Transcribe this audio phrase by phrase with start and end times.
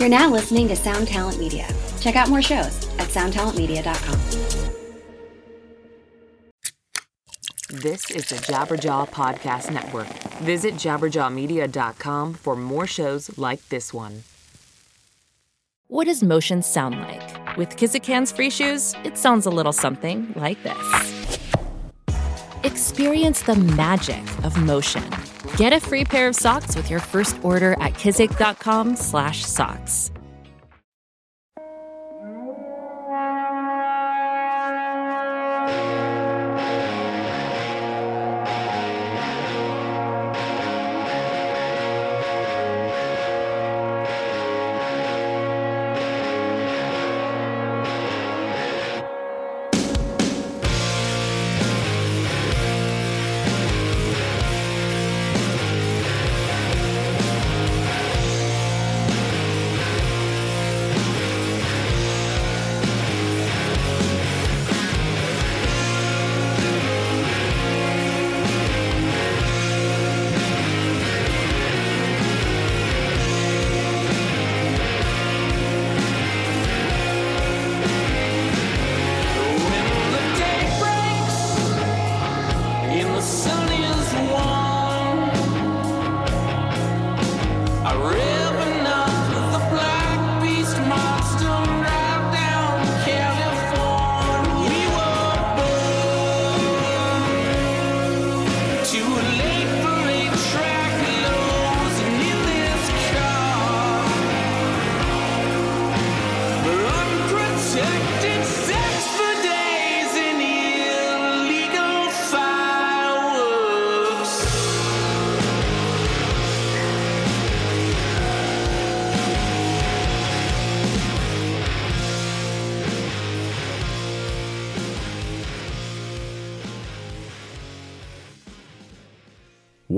[0.00, 1.68] You're now listening to Sound Talent Media.
[2.00, 4.18] Check out more shows at soundtalentmedia.com.
[7.68, 10.06] This is the Jabberjaw Podcast Network.
[10.38, 14.22] Visit jabberjawmedia.com for more shows like this one.
[15.88, 17.58] What does motion sound like?
[17.58, 21.44] With Kizik hands-free shoes, it sounds a little something like this.
[22.64, 25.04] Experience the magic of motion.
[25.56, 30.10] Get a free pair of socks with your first order at kizik.com/socks.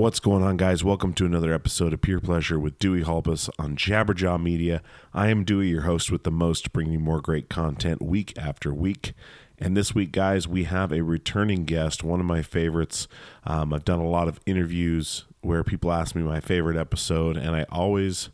[0.03, 0.83] What's going on, guys?
[0.83, 4.81] Welcome to another episode of Pure Pleasure with Dewey Halpus on Jabberjaw Media.
[5.13, 8.73] I am Dewey, your host with the most, bringing you more great content week after
[8.73, 9.13] week.
[9.57, 13.07] And this week, guys, we have a returning guest, one of my favorites.
[13.45, 17.55] Um, I've done a lot of interviews where people ask me my favorite episode, and
[17.55, 18.27] I always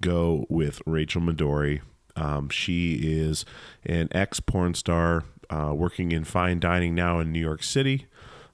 [0.00, 1.80] go with Rachael Madori.
[2.14, 3.44] Um, she is
[3.84, 8.06] an ex porn star uh, working in fine dining now in New York City.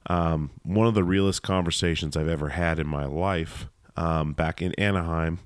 [0.07, 4.73] Um, one of the realest conversations I've ever had in my life um, back in
[4.75, 5.39] Anaheim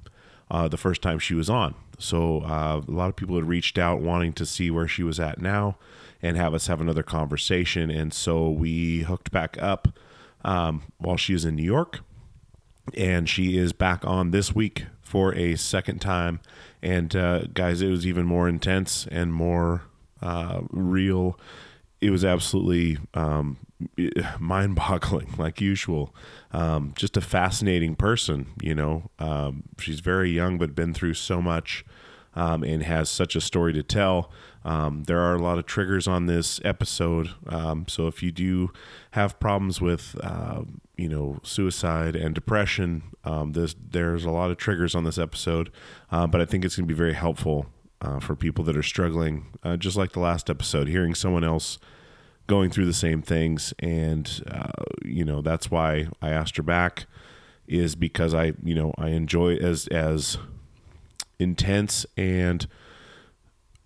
[0.49, 1.73] uh, the first time she was on.
[1.97, 5.19] So uh, a lot of people had reached out wanting to see where she was
[5.19, 5.77] at now
[6.21, 7.89] and have us have another conversation.
[7.89, 9.87] And so we hooked back up
[10.43, 11.99] um, while she was in New York.
[12.97, 16.39] And she is back on this week for a second time.
[16.81, 19.83] And uh, guys, it was even more intense and more
[20.21, 21.39] uh, real.
[22.01, 23.57] It was absolutely um,
[24.39, 26.15] mind boggling, like usual.
[26.51, 29.09] Um, just a fascinating person, you know.
[29.19, 31.85] Um, she's very young, but been through so much
[32.35, 34.31] um, and has such a story to tell.
[34.63, 37.29] Um, there are a lot of triggers on this episode.
[37.47, 38.71] Um, so if you do
[39.11, 40.61] have problems with, uh,
[40.97, 45.71] you know, suicide and depression, there's, there's a lot of triggers on this episode.
[46.11, 47.65] Uh, but I think it's going to be very helpful
[48.01, 51.77] uh, for people that are struggling, uh, just like the last episode, hearing someone else
[52.51, 57.05] going through the same things, and uh, you know that's why I asked her back,
[57.65, 60.37] is because I you know I enjoy as as
[61.39, 62.67] intense and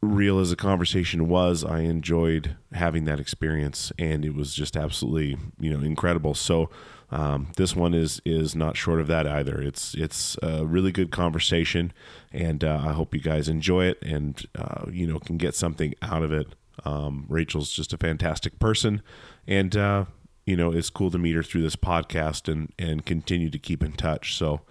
[0.01, 5.37] real as a conversation was, I enjoyed having that experience, and it was just absolutely
[5.59, 6.33] you know incredible.
[6.33, 6.71] So
[7.11, 9.61] um, this one is is not short of that either.
[9.61, 11.93] It's it's a really good conversation,
[12.33, 15.93] and uh, I hope you guys enjoy it, and uh, you know can get something
[16.01, 16.47] out of it.
[16.83, 19.01] Um, Rachael's just a fantastic person,
[19.47, 20.05] and uh,
[20.45, 23.83] you know it's cool to meet her through this podcast and and continue to keep
[23.83, 24.35] in touch.
[24.35, 24.61] So,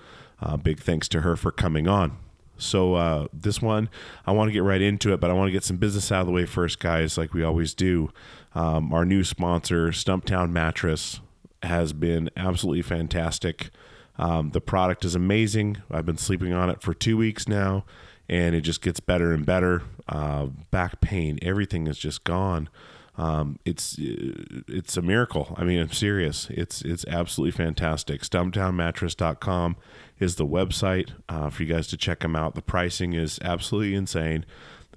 [0.41, 2.19] uh, big thanks to her for coming on.
[2.57, 3.89] So uh, this one,
[4.27, 6.21] I want to get right into it, but I want to get some business out
[6.21, 8.11] of the way first, guys, like we always do.
[8.55, 11.21] Um, our new sponsor, Stumptown Mattress,
[11.65, 13.71] has been absolutely fantastic.
[14.19, 15.79] Um, the product is amazing.
[15.91, 17.85] I've been sleeping on it for two weeks now
[18.29, 19.83] and it just gets better and better.
[20.09, 22.69] Uh, back pain, everything is just gone.
[23.17, 25.55] Um, it's it's a miracle.
[25.57, 26.49] I mean, I'm serious.
[26.51, 28.23] It's it's absolutely fantastic.
[28.23, 29.77] Stumptownmattress.com
[30.19, 32.55] is the website uh, for you guys to check them out.
[32.55, 34.45] The pricing is absolutely insane,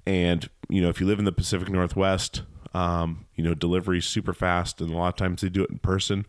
[0.04, 2.42] and you know if you live in the Pacific Northwest,
[2.74, 5.70] um, you know delivery is super fast, and a lot of times they do it
[5.70, 6.26] in person.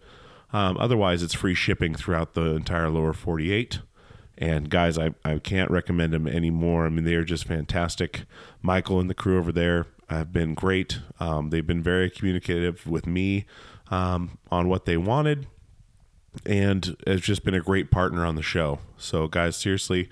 [0.51, 3.79] Um, otherwise, it's free shipping throughout the entire lower 48
[4.39, 6.85] And guys, I, I can't recommend them anymore.
[6.85, 8.23] I mean, they are just fantastic.
[8.61, 10.99] Michael and the crew over there have been great.
[11.19, 13.45] Um, they've been very communicative with me
[13.91, 15.47] um, on what they wanted,
[16.45, 18.79] and has just been a great partner on the show.
[18.97, 20.09] So, guys, seriously,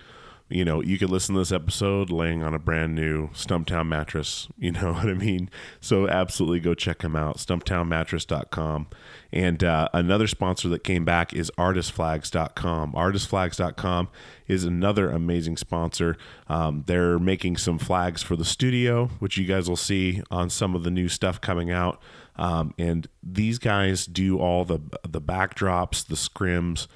[0.50, 4.48] you know, you could listen to this episode laying on a brand new Stumptown mattress.
[4.60, 5.50] You know what I mean?
[5.80, 8.88] So absolutely go check them out, stumptownmattress.com.
[9.32, 12.94] And uh, another sponsor that came back is artistflags.com.
[12.94, 14.10] Artistflags.com
[14.48, 16.18] is another amazing sponsor.
[16.48, 20.76] Um, they're making some flags for the studio, which you guys will see on some
[20.76, 22.02] of the new stuff coming out.
[22.36, 26.88] Um, and these guys do all the the backdrops, the scrims,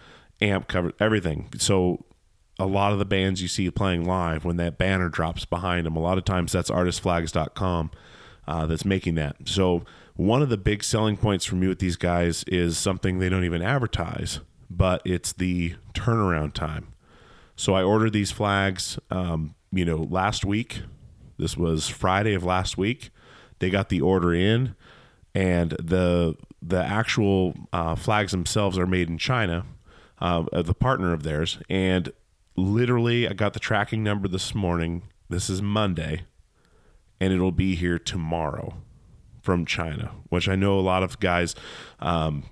[0.42, 1.50] amp cover, everything.
[1.58, 2.06] So
[2.62, 5.96] a lot of the bands you see playing live when that banner drops behind them
[5.96, 7.92] a lot of times that's artistflags.com
[8.48, 9.36] uh, that's making that.
[9.46, 9.84] So
[10.16, 13.46] one of the big selling points for me with these guys is something they don't
[13.46, 16.94] even advertise but it's the turnaround time.
[17.56, 20.82] So i ordered these flags um, you know last week.
[21.38, 23.10] This was friday of last week.
[23.60, 24.76] They got the order in
[25.34, 29.66] and the the actual uh, flags themselves are made in china
[30.20, 32.12] uh, the partner of theirs and
[32.56, 35.04] literally, I got the tracking number this morning.
[35.30, 36.24] This is Monday,
[37.20, 38.76] and it'll be here tomorrow
[39.42, 41.56] from China, which I know a lot of guys
[42.00, 42.44] um,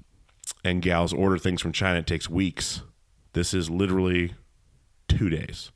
[0.64, 2.00] and gals order things from China.
[2.00, 2.82] It takes weeks.
[3.34, 4.34] This is literally
[5.08, 5.72] two days.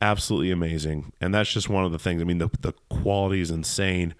[0.00, 1.12] Absolutely amazing.
[1.20, 2.20] And that's just one of the things.
[2.20, 4.14] I mean, the, the quality is insane.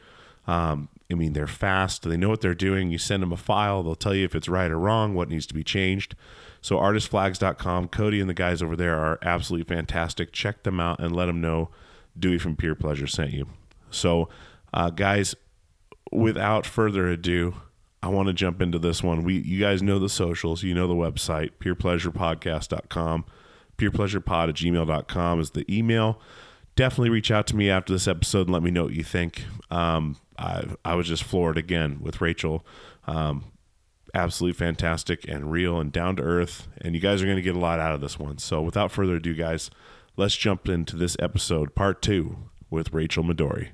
[0.47, 2.03] Um, I mean, they're fast.
[2.03, 2.91] They know what they're doing.
[2.91, 5.47] You send them a file, they'll tell you if it's right or wrong, what needs
[5.47, 6.15] to be changed.
[6.65, 10.33] So artistflags.com, Cody and the guys over there are absolutely fantastic.
[10.33, 11.69] Check them out and let them know
[12.19, 13.49] Dewey from Peer Pleasure sent you.
[13.91, 14.31] So,
[14.73, 15.35] uh, guys,
[16.11, 17.57] without further ado,
[18.03, 19.25] I want to jump into this one.
[19.25, 23.27] We, you guys know the socials, you know the website, peerpleasurepodcast.com,
[23.77, 26.19] peerpleasurepod at gmail.com is the email.
[26.77, 29.45] Definitely reach out to me after this episode and let me know what you think.
[29.71, 32.65] Um, I, I was just floored again with Rachael.
[33.07, 33.45] Um,
[34.15, 36.69] absolutely fantastic and real and down to earth.
[36.81, 38.39] And you guys are going to get a lot out of this one.
[38.39, 39.71] So without further ado, guys,
[40.17, 42.37] let's jump into this episode, part two,
[42.71, 43.69] with Rachael Madori.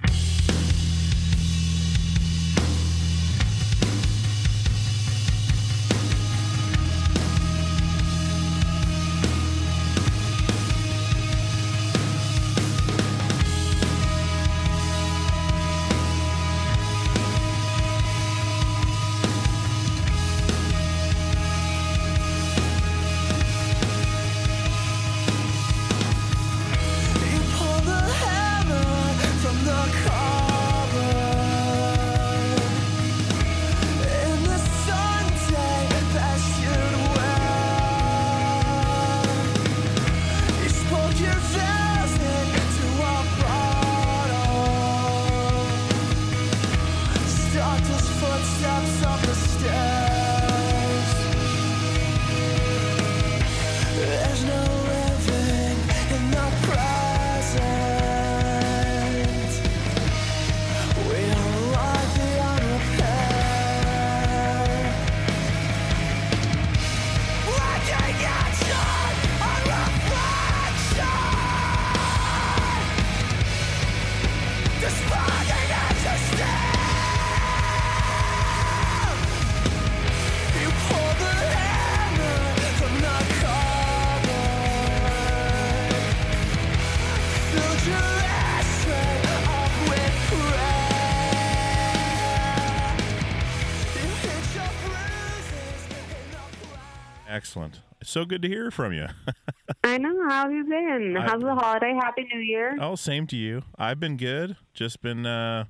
[97.50, 97.80] Excellent.
[98.00, 99.08] It's so good to hear from you.
[99.84, 100.14] I know.
[100.28, 101.16] How have you been?
[101.16, 101.92] I- How's the holiday?
[102.00, 102.76] Happy New Year.
[102.80, 103.62] oh, same to you.
[103.76, 104.56] I've been good.
[104.72, 105.64] Just been uh,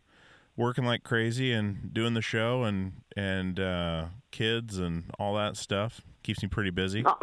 [0.59, 6.03] working like crazy and doing the show and and uh, kids and all that stuff.
[6.23, 7.03] Keeps me pretty busy.
[7.07, 7.17] Oh,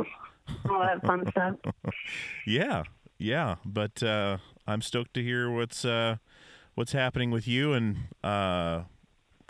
[0.72, 1.54] all that fun stuff.
[2.48, 2.82] Yeah,
[3.20, 3.58] yeah.
[3.64, 6.16] But uh, I'm stoked to hear what's uh,
[6.74, 8.86] what's happening with you and uh,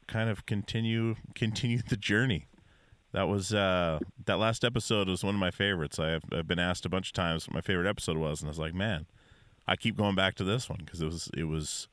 [0.08, 2.47] kind of continue continue the journey.
[3.18, 3.98] That was uh,
[4.28, 5.98] that last episode was one of my favorites.
[5.98, 8.48] I have, I've been asked a bunch of times what my favorite episode was, and
[8.48, 9.08] I was like, man,
[9.68, 11.88] I keep going back to this one because it was it was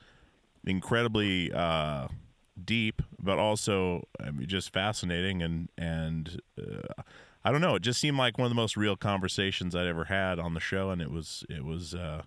[0.66, 2.08] incredibly uh,
[2.62, 7.02] deep, but also I mean, just fascinating and and uh,
[7.42, 7.76] I don't know.
[7.76, 10.60] It just seemed like one of the most real conversations I'd ever had on the
[10.60, 12.24] show, and it was it was uh,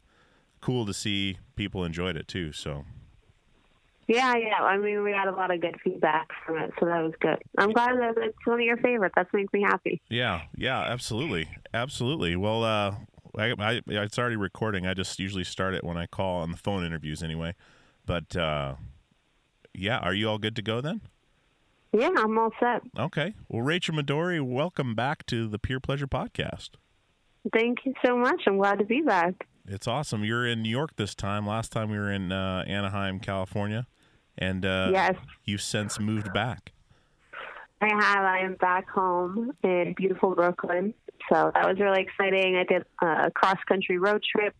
[0.59, 2.51] cool to see people enjoyed it too.
[2.51, 2.85] So
[4.07, 4.63] Yeah, yeah.
[4.63, 7.37] I mean, we got a lot of good feedback from it, so that was good.
[7.57, 9.13] I'm glad that it's one of your favorites.
[9.17, 10.01] That makes me happy.
[10.09, 12.35] yeah, yeah, absolutely, absolutely.
[12.37, 12.95] Well, uh,
[13.37, 14.87] I, I, it's already recording.
[14.87, 17.53] I just usually start it when I call on the phone interviews anyway.
[18.05, 18.75] But uh,
[19.73, 21.01] yeah, are you all good to go then?
[21.93, 22.81] Yeah, I'm all set.
[22.97, 23.33] Okay.
[23.49, 26.71] Well, Rachael Madori, welcome back to the Peer Pleasure Podcast.
[27.53, 28.41] Thank you so much.
[28.47, 29.47] I'm glad to be back.
[29.67, 30.23] It's awesome.
[30.23, 31.45] You're in New York this time.
[31.45, 33.85] Last time we were in uh, Anaheim, California,
[34.37, 35.15] and uh, Yes.
[35.45, 36.71] you've since moved back.
[37.81, 38.23] I have.
[38.23, 40.93] I am back home in beautiful Brooklyn.
[41.31, 42.55] So that was really exciting.
[42.55, 44.55] I did a cross country road trip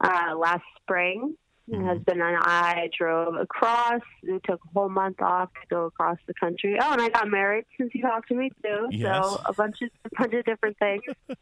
[0.00, 1.36] uh, last spring.
[1.68, 1.86] My mm-hmm.
[1.88, 4.00] husband and I drove across.
[4.22, 6.78] We took a whole month off to go across the country.
[6.80, 8.88] Oh, and I got married since you talked to me too.
[8.90, 9.24] Yes.
[9.24, 11.02] So a bunch of a bunch of different things.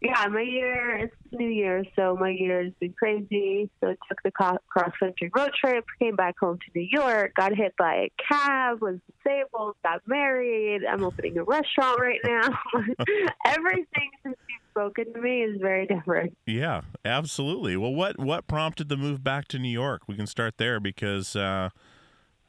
[0.00, 3.68] yeah, my year it's New Year, so my year has been crazy.
[3.80, 4.58] So I took the cross
[4.98, 8.98] country road trip, came back home to New York, got hit by a cab, was
[9.24, 10.82] disabled, got married.
[10.84, 12.58] I'm opening a restaurant right now.
[13.46, 14.36] Everything since
[14.70, 16.36] spoken to me is very different.
[16.46, 17.76] Yeah, absolutely.
[17.76, 20.02] Well, what what prompted the move back to New York?
[20.06, 21.70] We can start there because uh,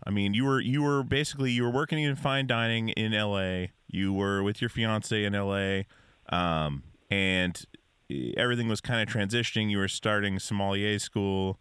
[0.05, 3.71] I mean, you were you were basically you were working in fine dining in L.A.
[3.87, 5.85] You were with your fiance in L.A.
[6.29, 7.63] Um, and
[8.37, 9.69] everything was kind of transitioning.
[9.69, 11.59] You were starting sommelier school.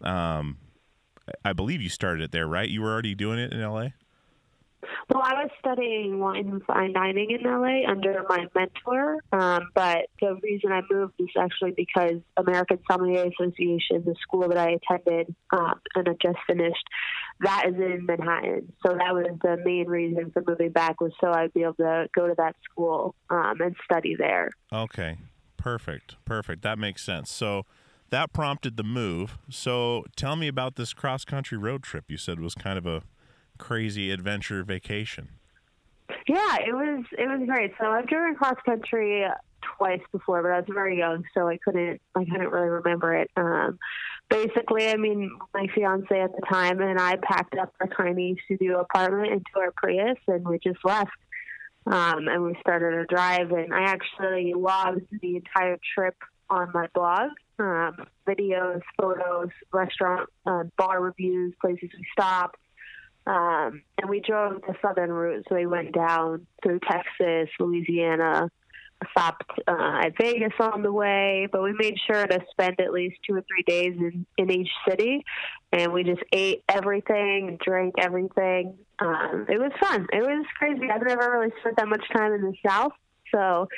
[0.00, 0.58] Um,
[1.44, 2.68] I believe you started it there, right?
[2.68, 3.94] You were already doing it in L.A.
[5.08, 10.06] Well, I was studying wine and fine dining in LA under my mentor, um, but
[10.20, 15.34] the reason I moved is actually because American Sommelier Association, the school that I attended
[15.50, 16.84] um, and I just finished,
[17.40, 18.72] that is in Manhattan.
[18.84, 22.08] So that was the main reason for moving back was so I'd be able to
[22.14, 24.50] go to that school um, and study there.
[24.72, 25.18] Okay,
[25.56, 26.62] perfect, perfect.
[26.62, 27.30] That makes sense.
[27.30, 27.66] So
[28.10, 29.38] that prompted the move.
[29.48, 32.04] So tell me about this cross country road trip.
[32.08, 33.02] You said was kind of a
[33.58, 35.28] crazy adventure vacation.
[36.28, 37.72] Yeah, it was it was great.
[37.80, 39.24] So I've driven cross country
[39.76, 43.30] twice before, but I was very young, so I couldn't I couldn't really remember it.
[43.36, 43.78] Um,
[44.28, 48.80] basically, I mean, my fiance at the time and I packed up our tiny studio
[48.80, 51.10] apartment into our Prius, and we just left.
[51.84, 56.14] Um, and we started a drive, and I actually logged the entire trip
[56.48, 57.30] on my blog.
[57.58, 62.56] Um, videos, photos, restaurant, uh, bar reviews, places we stopped.
[63.26, 68.50] Um, and we drove the southern route, so we went down through Texas, Louisiana,
[69.10, 73.16] stopped uh, at Vegas on the way, but we made sure to spend at least
[73.26, 75.24] two or three days in, in each city,
[75.72, 78.76] and we just ate everything, drank everything.
[78.98, 80.06] Um, it was fun.
[80.12, 80.90] It was crazy.
[80.90, 82.92] I've never really spent that much time in the South,
[83.34, 83.68] so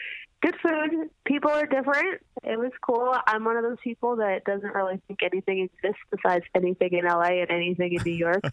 [0.44, 1.10] good food.
[1.24, 2.20] People are different.
[2.42, 3.14] It was cool.
[3.26, 7.40] I'm one of those people that doesn't really think anything exists besides anything in LA
[7.42, 8.44] and anything in New York.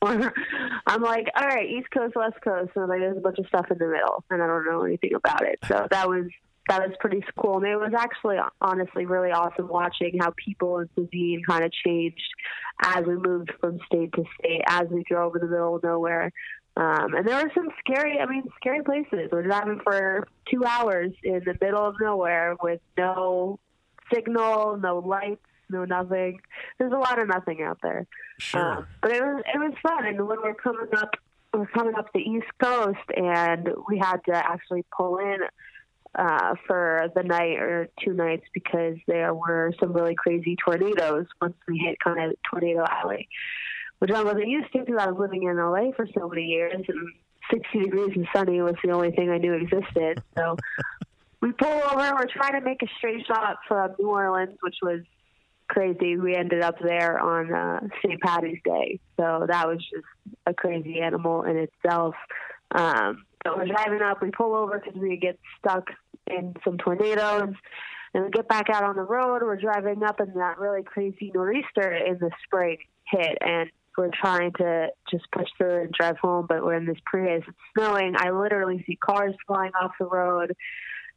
[0.00, 0.32] or
[0.86, 3.66] I'm like, all right, East Coast, West Coast, and like there's a bunch of stuff
[3.70, 5.58] in the middle, and I don't know anything about it.
[5.66, 6.26] So that was
[6.68, 7.56] that was pretty cool.
[7.56, 12.22] And it was actually honestly really awesome watching how people and cuisine kind of changed
[12.84, 16.30] as we moved from state to state, as we drove in the middle of nowhere.
[16.76, 19.28] Um, and there were some scary, I mean, scary places.
[19.30, 23.58] We're driving for two hours in the middle of nowhere with no
[24.12, 26.40] signal, no lights, no nothing.
[26.78, 28.06] There's a lot of nothing out there.
[28.38, 28.78] Sure.
[28.78, 30.06] Um, but it was it was fun.
[30.06, 31.10] And when we're coming up,
[31.52, 35.38] we're coming up the East Coast, and we had to actually pull in
[36.14, 41.54] uh, for the night or two nights because there were some really crazy tornadoes once
[41.68, 43.28] we hit kind of Tornado Alley
[44.02, 46.72] which I wasn't used to because I was living in LA for so many years,
[46.74, 46.84] and
[47.52, 50.20] 60 degrees and sunny was the only thing I knew existed.
[50.36, 50.56] So
[51.40, 52.12] we pull over.
[52.12, 55.02] We're trying to make a straight shot from New Orleans, which was
[55.68, 56.16] crazy.
[56.16, 58.20] We ended up there on uh, St.
[58.20, 62.16] Patty's Day, so that was just a crazy animal in itself.
[62.74, 64.20] Um, so we're driving up.
[64.20, 65.86] We pull over because we get stuck
[66.26, 67.54] in some tornadoes.
[68.14, 69.42] And we get back out on the road.
[69.42, 74.52] We're driving up, and that really crazy nor'easter in the spring hit, and we're trying
[74.58, 77.42] to just push through and drive home, but we're in this Prius.
[77.46, 78.14] It's snowing.
[78.16, 80.54] I literally see cars flying off the road.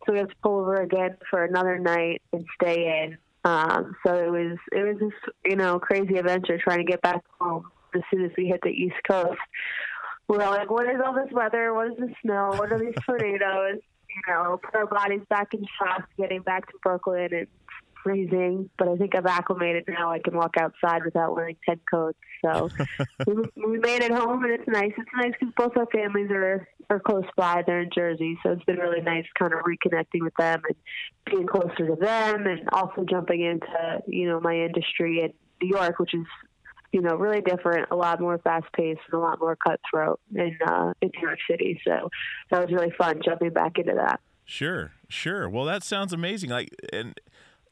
[0.05, 3.17] So we have to pull over again for another night and stay in.
[3.43, 7.21] Um, so it was it was this you know crazy adventure trying to get back
[7.39, 9.39] home as soon as we hit the East Coast.
[10.27, 11.73] We're like, what is all this weather?
[11.73, 12.49] What is the snow?
[12.55, 13.79] What are these tornadoes?
[14.09, 17.47] You know, put our bodies back in shock getting back to Brooklyn and
[18.05, 20.11] freezing, but I think I've acclimated now.
[20.11, 22.19] I can walk outside without wearing ten coats.
[22.45, 22.69] So
[23.27, 24.91] we, we made it home, and it's nice.
[24.95, 27.63] It's nice because both our families are are close by.
[27.65, 30.75] They're in Jersey, so it's been really nice, kind of reconnecting with them and
[31.25, 35.97] being closer to them, and also jumping into you know my industry in New York,
[35.97, 36.25] which is
[36.91, 40.57] you know really different, a lot more fast paced, and a lot more cutthroat in
[40.67, 41.81] uh, in New York City.
[41.83, 42.09] So
[42.51, 44.19] that was really fun jumping back into that.
[44.45, 45.49] Sure, sure.
[45.49, 46.51] Well, that sounds amazing.
[46.51, 47.19] Like, and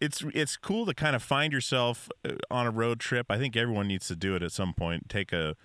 [0.04, 3.28] it's it's cool to kind of find yourself uh, on a road trip.
[3.30, 5.08] I think everyone needs to do it at some point.
[5.08, 5.56] Take a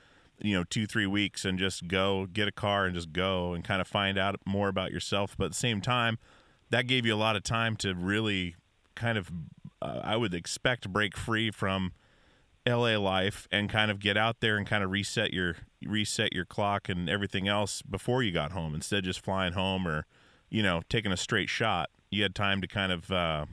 [0.40, 3.64] you know two three weeks and just go get a car and just go and
[3.64, 5.36] kind of find out more about yourself.
[5.36, 6.18] But at the same time,
[6.70, 8.54] that gave you a lot of time to really
[8.94, 9.32] kind of
[9.82, 11.92] uh, I would expect break free from
[12.64, 16.44] LA life and kind of get out there and kind of reset your reset your
[16.44, 20.06] clock and everything else before you got home instead of just flying home or
[20.48, 21.90] you know taking a straight shot.
[22.08, 23.46] You had time to kind of uh,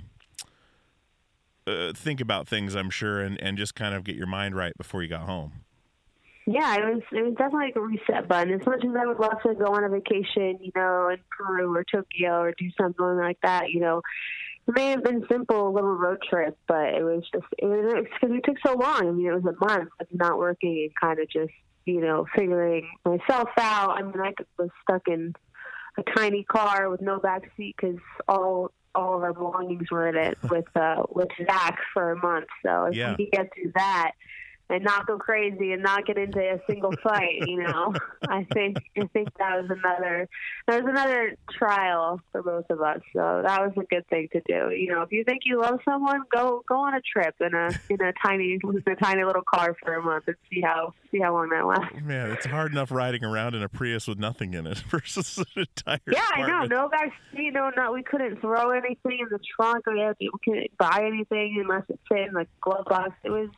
[1.68, 4.74] uh, think about things, I'm sure, and, and just kind of get your mind right
[4.78, 5.66] before you got home.
[6.48, 8.54] Yeah, it was it was definitely like a reset button.
[8.54, 11.76] As much as I would love to go on a vacation, you know, in Peru
[11.76, 14.04] or Tokyo or do something like that, you know,
[14.68, 18.36] it may have been simple, little road trip, but it was just it was because
[18.36, 19.08] it took so long.
[19.08, 21.54] I mean, it was a month of not working and kind of just
[21.86, 23.98] you know figuring myself out.
[23.98, 25.34] I mean, I was stuck in
[25.98, 30.16] a tiny car with no back seat because all all of our belongings were in
[30.16, 32.48] it with uh with Zach for a month.
[32.66, 33.16] So if Yeah.
[33.18, 34.12] we could get through that
[34.70, 37.94] and not go crazy and not get into a single fight, you know,
[38.28, 40.28] I think I think that was another
[40.68, 43.00] that was another trial for both of us.
[43.14, 44.76] So that was a good thing to do.
[44.76, 47.70] You know, if you think you love someone, go go on a trip in a
[47.90, 51.20] in a tiny in a tiny little car for a month and see how see
[51.20, 51.96] how long that lasts.
[52.04, 55.46] Man, it's hard enough riding around in a Prius with nothing in it versus an
[55.56, 56.66] entire Yeah, I know.
[56.66, 57.92] No back seat, no, no.
[57.92, 59.86] We couldn't throw anything in the trunk.
[59.86, 63.12] We, had, we couldn't buy anything unless it fit in the glove box.
[63.24, 63.50] It was.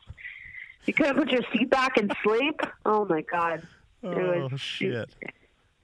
[0.86, 2.60] You couldn't put your seat back and sleep.
[2.86, 3.66] Oh my god,
[4.02, 4.92] Oh was shit.
[4.92, 5.34] It,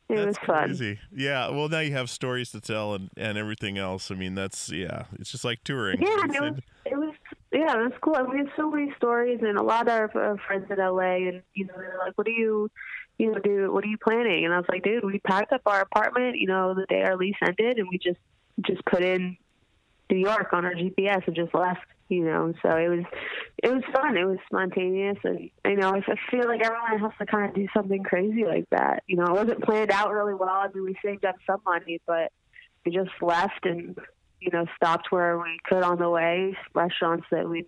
[0.09, 0.65] it was That's fun.
[0.67, 0.99] crazy.
[1.15, 1.49] Yeah.
[1.49, 4.11] Well, now you have stories to tell and, and everything else.
[4.11, 5.05] I mean, that's yeah.
[5.19, 6.01] It's just like touring.
[6.01, 6.59] Yeah, it was.
[6.85, 7.15] It was.
[7.53, 8.17] Yeah, it was cool.
[8.17, 11.29] And we had so many stories, and a lot of our uh, friends in LA,
[11.29, 12.71] and you know, they're like, "What do you,
[13.19, 13.73] you know, do?
[13.73, 16.47] What are you planning?" And I was like, "Dude, we packed up our apartment, you
[16.47, 18.21] know, the day our lease ended, and we just
[18.61, 19.37] just put in
[20.11, 23.05] New York on our GPS and just left." You know, so it was
[23.63, 24.17] it was fun.
[24.17, 27.67] It was spontaneous, and you know, I feel like everyone has to kind of do
[27.75, 29.03] something crazy like that.
[29.07, 30.51] You know, it wasn't planned out really well.
[30.51, 32.31] I mean, we saved up some money, but
[32.85, 33.97] we just left and
[34.41, 37.67] you know stopped where we could on the way, restaurants that we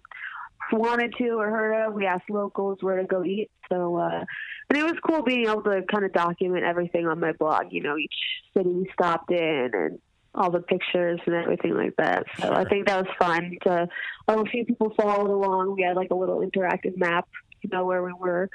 [0.73, 1.95] wanted to or heard of.
[1.95, 3.51] We asked locals where to go eat.
[3.71, 4.25] So, uh,
[4.69, 7.67] and it was cool being able to kind of document everything on my blog.
[7.71, 8.15] You know, each
[8.57, 9.99] city we stopped in and
[10.37, 12.25] all the pictures and everything like that.
[12.39, 13.57] So I think that was fun.
[13.65, 13.89] To
[14.29, 15.75] a few people followed along.
[15.75, 17.29] We had like a little interactive map,
[17.63, 18.51] you know, where we were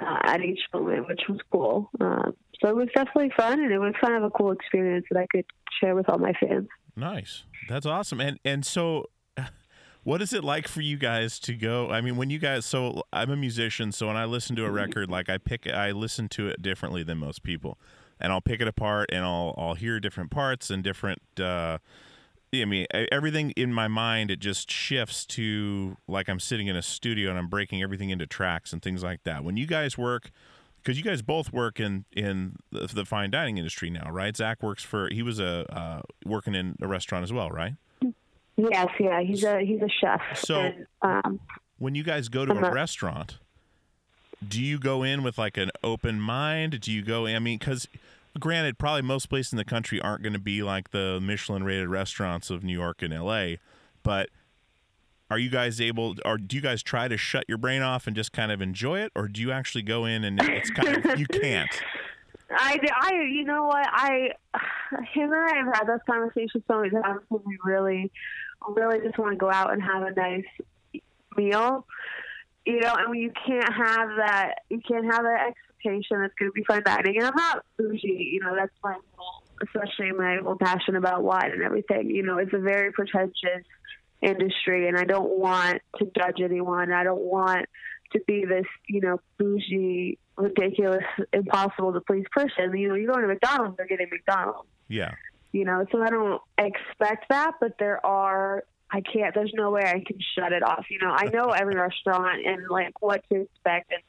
[0.00, 1.90] uh, at each moment, which was cool.
[2.00, 5.18] Um, so it was definitely fun, and it was kind of a cool experience that
[5.18, 5.44] I could
[5.80, 6.68] share with all my fans.
[6.96, 7.44] Nice.
[7.68, 8.20] That's awesome.
[8.20, 9.06] And and so
[10.04, 11.90] what is it like for you guys to go?
[11.90, 14.70] I mean, when you guys so I'm a musician, so when I listen to a
[14.70, 17.78] record, like I pick I listen to it differently than most people.
[18.20, 21.78] And I'll pick it apart and I'll I'll hear different parts and different uh
[22.54, 26.82] I mean, everything in my mind it just shifts to like I'm sitting in a
[26.82, 29.42] studio and I'm breaking everything into tracks and things like that.
[29.42, 30.30] When you guys work,
[30.82, 34.36] because you guys both work in in the, the fine dining industry now, right?
[34.36, 37.74] Zach works for he was a uh, working in a restaurant as well, right?
[38.58, 40.20] Yes, yeah, he's a he's a chef.
[40.34, 41.40] So- and, um,
[41.78, 43.38] When you guys go to a restaurant,
[44.46, 46.80] do you go in with like an open mind?
[46.80, 47.26] Do you go?
[47.26, 47.88] I mean, because
[48.38, 51.88] granted, probably most places in the country aren't going to be like the Michelin rated
[51.88, 53.58] restaurants of New York and L.A.,
[54.02, 54.28] but
[55.30, 58.14] are you guys able or do you guys try to shut your brain off and
[58.14, 61.18] just kind of enjoy it or do you actually go in and it's kind of
[61.18, 61.70] you can't
[62.54, 63.86] I, I, you know what?
[63.90, 64.32] I,
[65.12, 68.10] him and I have had those conversations so many times when we really,
[68.68, 71.02] really just want to go out and have a nice
[71.36, 71.86] meal.
[72.64, 74.62] You know, and you can't have that.
[74.70, 77.16] You can't have that expectation that's going to be fine dining.
[77.16, 78.30] And I'm not bougie.
[78.32, 82.10] You know, that's my whole, especially my whole passion about wine and everything.
[82.10, 83.64] You know, it's a very pretentious
[84.20, 86.92] industry, and I don't want to judge anyone.
[86.92, 87.66] I don't want
[88.12, 92.76] to be this, you know, bougie, ridiculous, impossible to please person.
[92.76, 94.68] You know, you're going to McDonald's, they're getting McDonald's.
[94.88, 95.14] yeah
[95.50, 98.64] You know, so I don't expect that, but there are.
[98.92, 99.34] I can't.
[99.34, 100.84] There's no way I can shut it off.
[100.90, 104.02] You know, I know every restaurant and like what to expect, and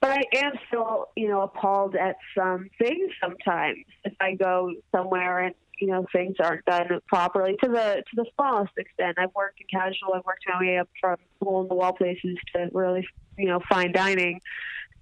[0.00, 3.84] but I am still, you know, appalled at some things sometimes.
[4.04, 8.26] If I go somewhere and you know things aren't done properly to the to the
[8.34, 9.18] smallest extent.
[9.18, 10.14] I've worked in casual.
[10.14, 13.60] I've worked my way up from hole in the wall places to really, you know,
[13.68, 14.40] fine dining.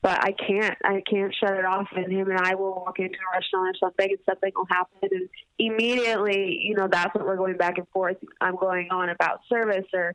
[0.00, 0.76] But I can't.
[0.84, 1.88] I can't shut it off.
[1.96, 5.08] And him and I will walk into a restaurant or something, and something will happen,
[5.10, 8.16] and immediately, you know, that's what we're going back and forth.
[8.40, 10.12] I'm going on about service or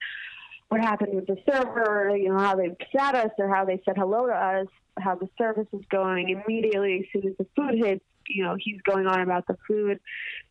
[0.70, 3.82] what happened with the server, or, you know, how they sat us or how they
[3.86, 4.68] said hello to us,
[5.00, 6.30] how the service is going.
[6.30, 10.00] Immediately, as soon as the food hits, you know he's going on about the food,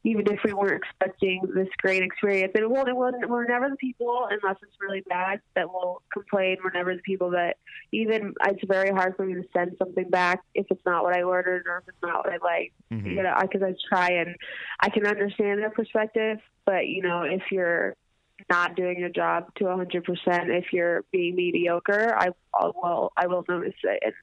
[0.04, 2.52] even if we weren't expecting this great experience.
[2.54, 6.58] And we'll, we'll, we're never the people, unless it's really bad, that will complain.
[6.62, 7.56] We're never the people that
[7.92, 11.22] even it's very hard for me to send something back if it's not what I
[11.22, 12.72] ordered or if it's not what I like.
[12.92, 13.14] Mhm.
[13.16, 14.36] You know, because I try and
[14.80, 17.96] I can understand their perspective, but you know, if you're
[18.50, 23.44] not doing your job to 100%, if you're being mediocre, I I will I will
[23.48, 24.02] notice it.
[24.04, 24.14] And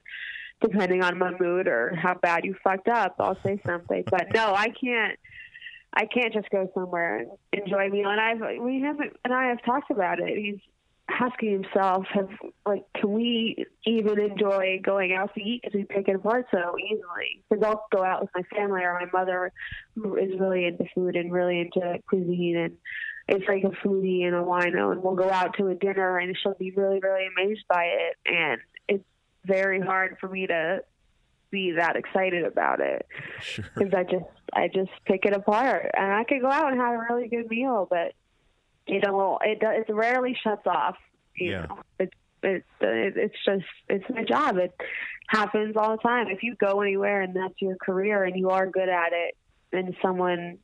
[0.60, 4.04] depending on my mood or how bad you fucked up, I'll say something.
[4.10, 5.18] But no, I can't.
[5.92, 8.10] I can't just go somewhere and enjoy a meal.
[8.10, 10.36] And I've we haven't and I have talked about it.
[10.36, 10.60] He's
[11.08, 12.28] asking himself, have
[12.64, 16.76] like, can we even enjoy going out to eat because we pick it apart so
[16.78, 17.42] easily?
[17.48, 19.52] Because I'll go out with my family or my mother,
[19.96, 22.76] who is really into food and really into cuisine and
[23.30, 26.36] it's like a foodie and a wino, and we'll go out to a dinner and
[26.42, 28.16] she'll be really, really amazed by it.
[28.26, 28.60] And
[29.44, 30.80] very hard for me to
[31.50, 33.06] be that excited about it
[33.40, 33.64] Sure.
[33.74, 36.94] because I just I just pick it apart, and I could go out and have
[36.94, 38.12] a really good meal, but
[38.86, 40.96] you know it it rarely shuts off.
[41.36, 41.66] You Yeah.
[41.68, 44.56] know, it's it's it, it's just it's my job.
[44.58, 44.72] It
[45.28, 46.28] happens all the time.
[46.28, 49.36] If you go anywhere and that's your career and you are good at it,
[49.72, 50.58] and someone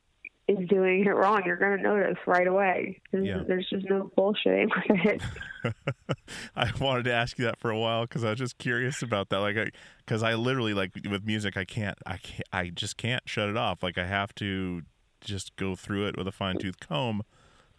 [0.47, 3.01] is doing it wrong, you're going to notice right away.
[3.11, 3.43] There's, Yeah.
[3.45, 5.21] there's just no bullshitting with it.
[6.55, 9.29] I wanted to ask you that for a while because I was just curious about
[9.29, 9.39] that.
[9.39, 9.73] Like,
[10.05, 13.57] because I, literally like with music, I can't, I can't, I just can't shut it
[13.57, 13.83] off.
[13.83, 14.83] Like, I have to
[15.19, 17.23] just go through it with a fine tooth comb,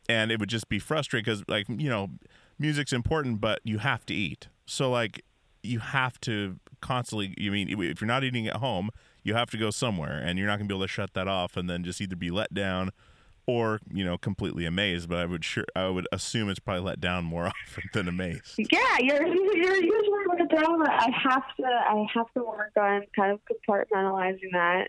[0.09, 2.09] and it would just be frustrating because, like, you know,
[2.59, 4.49] music's important, but you have to eat.
[4.67, 5.25] So, like,
[5.63, 7.35] you have to constantly.
[7.39, 8.91] You mean if you're not eating at home,
[9.29, 11.57] you have to go somewhere, and you're not gonna be able to shut that off,
[11.57, 12.91] and then just either be let down.
[13.47, 17.01] Or you know, completely amazed, but I would sure I would assume it's probably let
[17.01, 18.57] down more often than amazed.
[18.59, 20.87] Yeah, you're you're usually let down.
[20.87, 24.89] I have to I have to work on kind of compartmentalizing that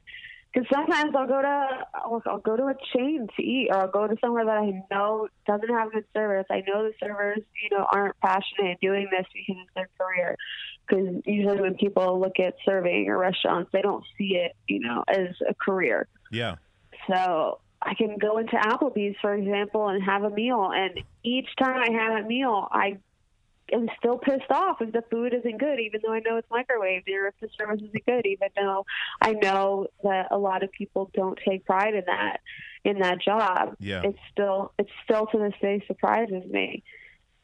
[0.54, 3.92] because sometimes I'll go to I'll, I'll go to a chain to eat, or I'll
[3.92, 6.46] go to somewhere that I know doesn't have good service.
[6.50, 10.36] I know the servers, you know, aren't passionate in doing this because it's their career.
[10.88, 15.04] Because usually when people look at serving or restaurants, they don't see it, you know,
[15.08, 16.08] as a career.
[16.32, 16.56] Yeah.
[17.08, 20.72] So I can go into Applebee's, for example, and have a meal.
[20.74, 22.98] And each time I have a meal, I
[23.74, 27.08] am still pissed off if the food isn't good, even though I know it's microwaved,
[27.10, 28.86] or if the service isn't good, even though
[29.22, 32.40] I know that a lot of people don't take pride in that
[32.84, 33.76] in that job.
[33.80, 34.02] Yeah.
[34.04, 36.84] It's still it's still to this day surprises me.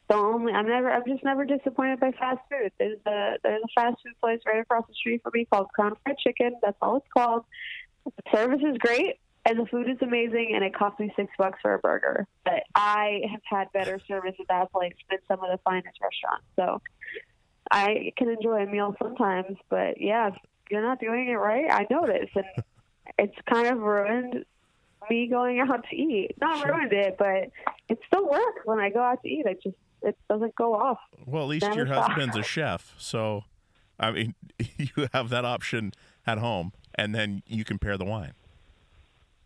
[0.08, 2.72] The only I'm never I'm just never disappointed by fast food.
[2.78, 5.96] There's a there's a fast food place right across the street from me called Crown
[6.04, 6.56] Fried Chicken.
[6.62, 7.44] That's all it's called.
[8.04, 11.58] The service is great and the food is amazing and it cost me six bucks
[11.62, 12.26] for a burger.
[12.44, 16.44] But I have had better service at that place than some of the finest restaurants.
[16.56, 16.82] So
[17.70, 20.34] I can enjoy a meal sometimes, but yeah, if
[20.68, 22.44] you're not doing it right, I notice and
[23.18, 24.44] it's kind of ruined
[25.08, 26.34] me going out to eat.
[26.40, 27.50] Not ruined it, but
[27.88, 29.46] it still works when I go out to eat.
[29.46, 30.98] It just it doesn't go off.
[31.24, 32.12] Well, at least Never your thought.
[32.12, 33.44] husband's a chef, so
[33.98, 34.34] I mean,
[34.76, 35.92] you have that option
[36.26, 38.32] at home, and then you compare the wine.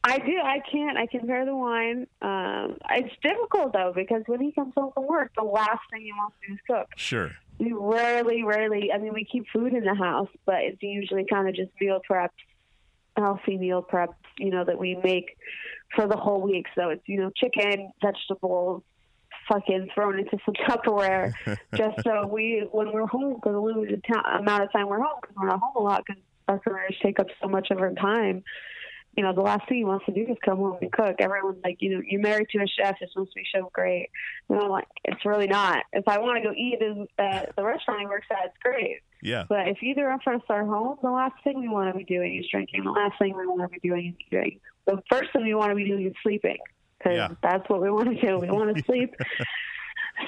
[0.03, 0.39] I do.
[0.43, 0.97] I can't.
[0.97, 2.07] I can pair the wine.
[2.23, 6.13] Um, it's difficult though because when he comes home from work, the last thing he
[6.13, 6.89] wants to do is cook.
[6.97, 7.33] Sure.
[7.59, 8.91] We rarely, rarely.
[8.93, 12.01] I mean, we keep food in the house, but it's usually kind of just meal
[12.11, 12.31] preps,
[13.17, 14.15] healthy meal preps.
[14.39, 15.37] You know that we make
[15.95, 16.67] for the whole week.
[16.75, 18.83] So it's you know chicken, vegetables,
[19.51, 21.35] fucking thrown into some Tupperware,
[21.75, 25.19] just so we when we're home for the limited ta- amount of time we're home
[25.21, 27.93] because we're not home a lot because our careers take up so much of our
[27.93, 28.43] time
[29.17, 31.17] you know, the last thing he wants to do is come home and cook.
[31.19, 32.97] Everyone's like, you know, you're married to a chef.
[33.01, 34.09] It's supposed to be so great.
[34.49, 35.83] And I'm like, it's really not.
[35.93, 36.79] If I want to go eat
[37.19, 39.01] at uh, the restaurant he works at, it's great.
[39.23, 39.45] Yeah.
[39.49, 42.37] But if either of us are home, the last thing we want to be doing
[42.39, 42.85] is drinking.
[42.85, 44.61] The last thing we want to be doing is eating.
[44.87, 46.59] The first thing we want to be doing is sleeping
[46.99, 47.29] because Yeah.
[47.43, 48.39] that's what we want to do.
[48.39, 49.15] We want to sleep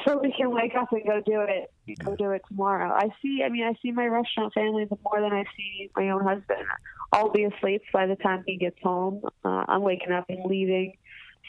[0.04, 1.70] so we can wake up and go do it.
[2.04, 2.92] Go do it tomorrow.
[2.92, 3.42] I see.
[3.44, 6.66] I mean, I see my restaurant family more than I see my own husband.
[7.12, 9.22] I'll be asleep by the time he gets home.
[9.44, 10.94] Uh, I'm waking up and leaving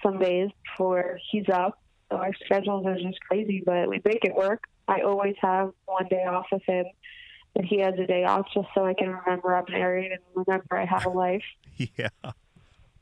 [0.04, 1.80] some days before he's up.
[2.12, 4.66] So our schedules are just crazy, but we make it work.
[4.88, 6.86] I always have one day off with him,
[7.56, 10.78] and he has a day off just so I can remember I'm married and remember
[10.78, 11.44] I have a life.
[11.98, 12.10] Yeah.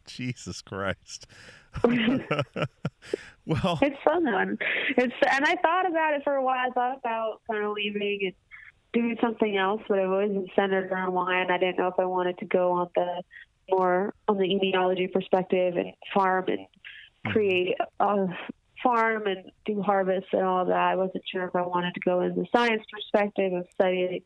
[0.06, 1.28] Jesus Christ.
[1.84, 4.58] well, It's fun
[4.98, 6.70] it's and I thought about it for a while.
[6.70, 8.34] I thought about kind of leaving and
[8.94, 11.50] doing something else, but I've always been centered around wine.
[11.50, 13.24] I didn't know if I wanted to go on the
[13.70, 16.68] more on the enology perspective and farm and
[17.32, 18.28] create a
[18.84, 20.76] farm and do harvest and all that.
[20.76, 24.22] I wasn't sure if I wanted to go in the science perspective of studying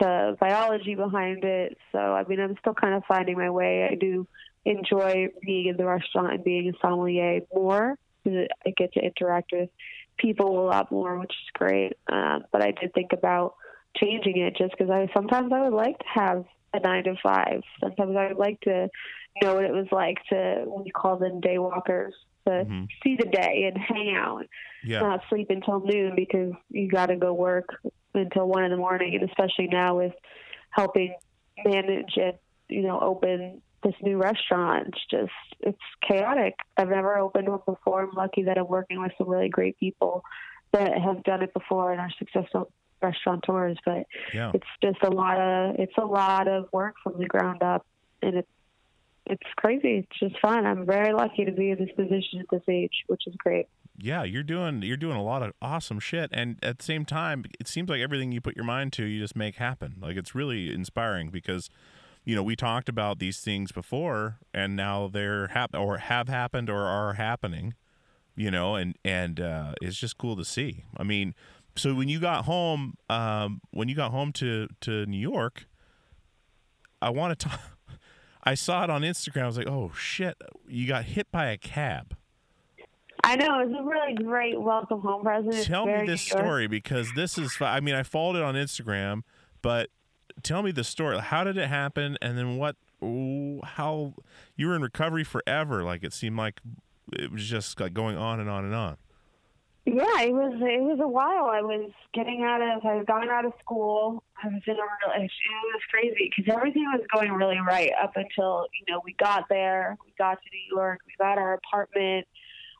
[0.00, 1.78] the biology behind it.
[1.92, 3.88] So I mean, I'm still kind of finding my way.
[3.90, 4.26] I do
[4.64, 9.52] enjoy being in the restaurant and being a sommelier more because I get to interact
[9.52, 9.70] with
[10.18, 11.94] people a lot more, which is great.
[12.10, 13.54] Um, but I did think about
[14.00, 17.62] changing it just because I sometimes I would like to have a nine to five.
[17.80, 18.88] Sometimes I would like to
[19.42, 22.14] know what it was like to we call them day walkers
[22.46, 22.88] to Mhm.
[23.02, 24.46] see the day and hang out,
[24.84, 25.00] Yeah.
[25.00, 27.68] not sleep until noon because you got to go work
[28.14, 30.14] until one in the morning, and especially now with
[30.70, 31.14] helping
[31.64, 34.88] manage and you know open this new restaurant.
[34.88, 36.54] It's just it's chaotic.
[36.76, 38.02] I've never opened one before.
[38.02, 40.22] I'm lucky that I'm working with some really great people
[40.72, 42.70] that have done it before and are successful
[43.02, 43.78] restaurateurs.
[43.84, 44.52] But Yeah.
[44.54, 47.86] it's just a lot of it's a lot of work from the ground up,
[48.22, 48.48] and it's
[49.26, 49.98] it's crazy.
[50.08, 50.64] It's just fun.
[50.66, 53.66] I'm very lucky to be in this position at this age, which is great.
[54.00, 57.44] yeah, you're doing you're doing a lot of awesome shit, and at the same time,
[57.60, 59.96] it seems like everything you put your mind to, you just make happen.
[60.00, 61.68] Like it's really inspiring because,
[62.24, 66.70] you know, we talked about these things before, and now they're hap- or have happened
[66.70, 67.74] or are happening.
[68.34, 70.84] You know, and and uh, it's just cool to see.
[70.96, 71.34] I mean,
[71.78, 75.66] so when you got home, um, when you got home to to New York,
[77.00, 77.60] I want to talk.
[78.44, 79.42] I saw it on Instagram.
[79.42, 80.36] I was like, "Oh shit!
[80.66, 82.16] You got hit by a cab."
[83.24, 85.64] I know it's a really great welcome home present.
[85.64, 89.22] Tell me this story because this is i mean i followed it on instagram
[89.60, 89.90] but
[90.42, 94.14] tell me the story how did it happen and then what ooh, how
[94.56, 96.60] you were in recovery forever like it seemed like
[97.12, 98.96] it was just like going on and on and on
[99.88, 101.48] Yeah, it was it was a while.
[101.48, 104.22] I was getting out of I was going out of school.
[104.42, 108.12] I was in a real it was crazy because everything was going really right up
[108.14, 109.96] until you know we got there.
[110.04, 110.98] We got to New York.
[111.06, 112.26] We got our apartment.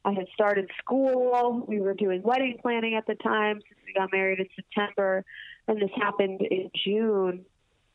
[0.04, 1.64] I had started school.
[1.66, 5.24] We were doing wedding planning at the time since we got married in September,
[5.66, 7.46] and this happened in June.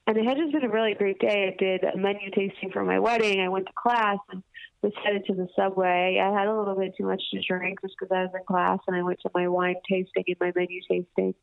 [0.07, 1.53] And it had just been a really great day.
[1.53, 3.41] I did a menu tasting for my wedding.
[3.41, 4.43] I went to class and
[4.83, 6.19] was headed to the subway.
[6.21, 8.79] I had a little bit too much to drink just because I was in class,
[8.87, 11.33] and I went to my wine tasting and my menu tasting.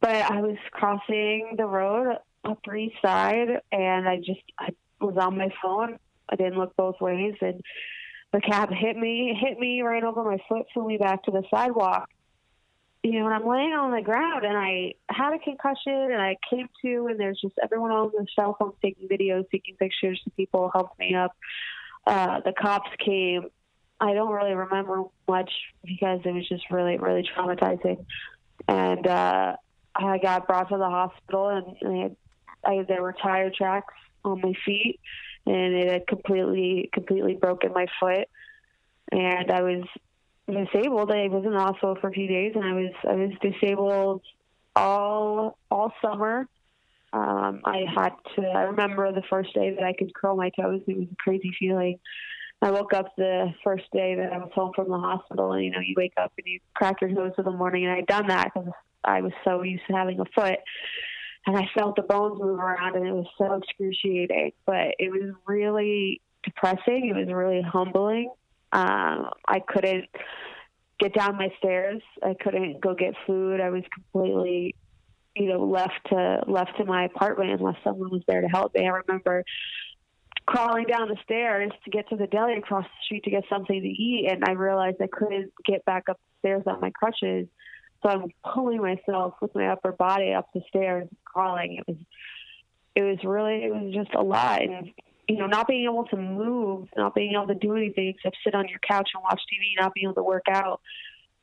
[0.00, 4.68] But I was crossing the road Upper East Side, and I just I
[5.00, 5.98] was on my phone.
[6.28, 7.60] I didn't look both ways, and
[8.32, 11.42] the cab hit me, hit me right over my foot, flew me back to the
[11.50, 12.08] sidewalk.
[13.02, 16.36] You know, and I'm laying on the ground, and I had a concussion, and I
[16.48, 20.20] came to, and there's just everyone on the cell phones taking videos, taking pictures.
[20.24, 21.34] The people helped me up.
[22.06, 23.44] Uh, the cops came.
[24.00, 25.50] I don't really remember much
[25.84, 28.04] because it was just really, really traumatizing.
[28.66, 29.56] And uh,
[29.94, 32.16] I got brought to the hospital, and I had,
[32.64, 35.00] I, there were tire tracks on my feet,
[35.46, 38.28] and it had completely, completely broken my foot.
[39.12, 39.84] And I was
[40.46, 41.10] disabled.
[41.10, 44.22] I was in the hospital for a few days, and I was, I was disabled
[44.74, 46.48] all, all summer.
[47.12, 48.42] Um, I had to.
[48.42, 50.82] I remember the first day that I could curl my toes.
[50.86, 51.98] It was a crazy feeling.
[52.62, 55.70] I woke up the first day that I was home from the hospital, and you
[55.70, 58.28] know, you wake up and you crack your toes in the morning, and I'd done
[58.28, 58.70] that because
[59.02, 60.58] I was so used to having a foot,
[61.46, 64.52] and I felt the bones move around, and it was so excruciating.
[64.66, 67.08] But it was really depressing.
[67.08, 68.30] It was really humbling.
[68.72, 70.06] Um, I couldn't
[71.00, 72.02] get down my stairs.
[72.22, 73.60] I couldn't go get food.
[73.60, 74.74] I was completely
[75.40, 78.84] you know left to left to my apartment unless someone was there to help me.
[78.84, 79.42] I remember
[80.44, 83.80] crawling down the stairs to get to the deli across the street to get something
[83.80, 87.48] to eat, and I realized I couldn't get back up the stairs on my crutches.
[88.02, 91.78] So I'm pulling myself with my upper body up the stairs, crawling.
[91.78, 91.96] It was
[92.94, 94.90] it was really it was just a lot, and
[95.26, 98.54] you know not being able to move, not being able to do anything except sit
[98.54, 100.82] on your couch and watch TV, not being able to work out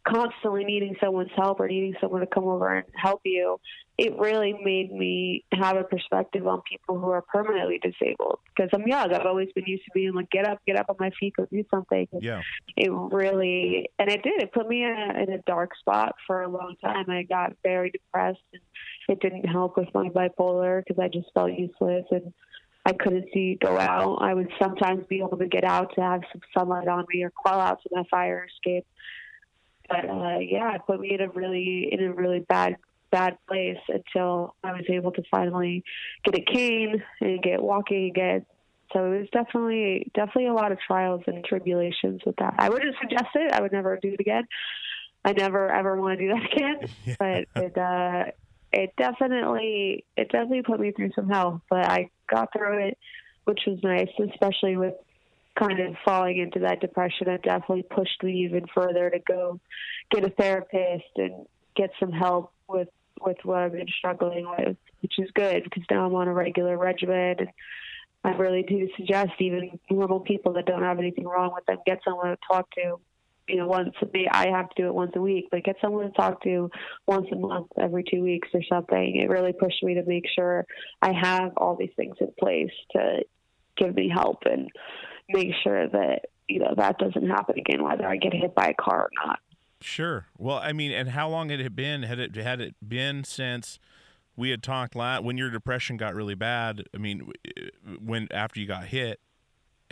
[0.07, 3.59] constantly needing someone's help or needing someone to come over and help you,
[3.97, 8.39] it really made me have a perspective on people who are permanently disabled.
[8.55, 10.95] Because I'm young, I've always been used to being like, get up, get up on
[10.99, 12.07] my feet, go do something.
[12.21, 12.41] yeah
[12.75, 14.41] It really, and it did.
[14.41, 17.09] It put me in a, in a dark spot for a long time.
[17.09, 18.61] I got very depressed, and
[19.09, 22.33] it didn't help with my bipolar because I just felt useless and.
[22.85, 24.19] I couldn't see go out.
[24.21, 27.31] I would sometimes be able to get out to have some sunlight on me or
[27.31, 28.85] crawl out to my fire escape
[29.89, 32.75] but uh, yeah, it put me in a really in a really bad
[33.11, 35.83] bad place until I was able to finally
[36.23, 38.45] get a cane and get walking again.
[38.93, 42.55] So it was definitely definitely a lot of trials and tribulations with that.
[42.57, 43.51] I wouldn't suggest it.
[43.53, 44.43] I would never do it again.
[45.25, 47.15] I never ever want to do that again.
[47.19, 48.31] But it uh,
[48.71, 51.61] it definitely it definitely put me through some hell.
[51.69, 52.97] But I got through it,
[53.45, 54.93] which was nice, especially with
[55.57, 59.59] kind of falling into that depression, it definitely pushed me even further to go
[60.11, 62.89] get a therapist and get some help with
[63.21, 66.77] with what I've been struggling with, which is good because now I'm on a regular
[66.77, 67.35] regimen.
[67.39, 67.49] And
[68.23, 71.99] I really do suggest even normal people that don't have anything wrong with them get
[72.03, 72.99] someone to talk to.
[73.47, 73.93] You know, once.
[74.33, 76.69] I have to do it once a week, but get someone to talk to
[77.07, 79.15] once a month, every two weeks or something.
[79.15, 80.65] It really pushed me to make sure
[81.01, 83.23] I have all these things in place to
[83.77, 84.69] give me help and
[85.29, 88.73] make sure that you know that doesn't happen again, whether I get hit by a
[88.73, 89.39] car or not.
[89.81, 90.25] Sure.
[90.37, 92.03] Well, I mean, and how long had it been?
[92.03, 93.79] Had it had it been since
[94.35, 96.83] we had talked last when your depression got really bad?
[96.93, 97.31] I mean,
[98.03, 99.19] when after you got hit,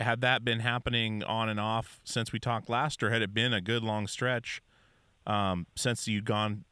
[0.00, 3.52] had that been happening on and off since we talked last, or had it been
[3.52, 4.62] a good long stretch
[5.26, 6.64] um, since you'd gone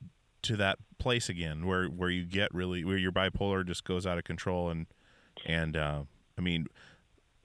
[0.43, 4.19] to that place again, where where you get really where your bipolar just goes out
[4.19, 4.87] of control and
[5.47, 6.03] and uh,
[6.37, 6.67] I mean,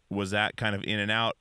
[0.10, 1.38] was that kind of in and out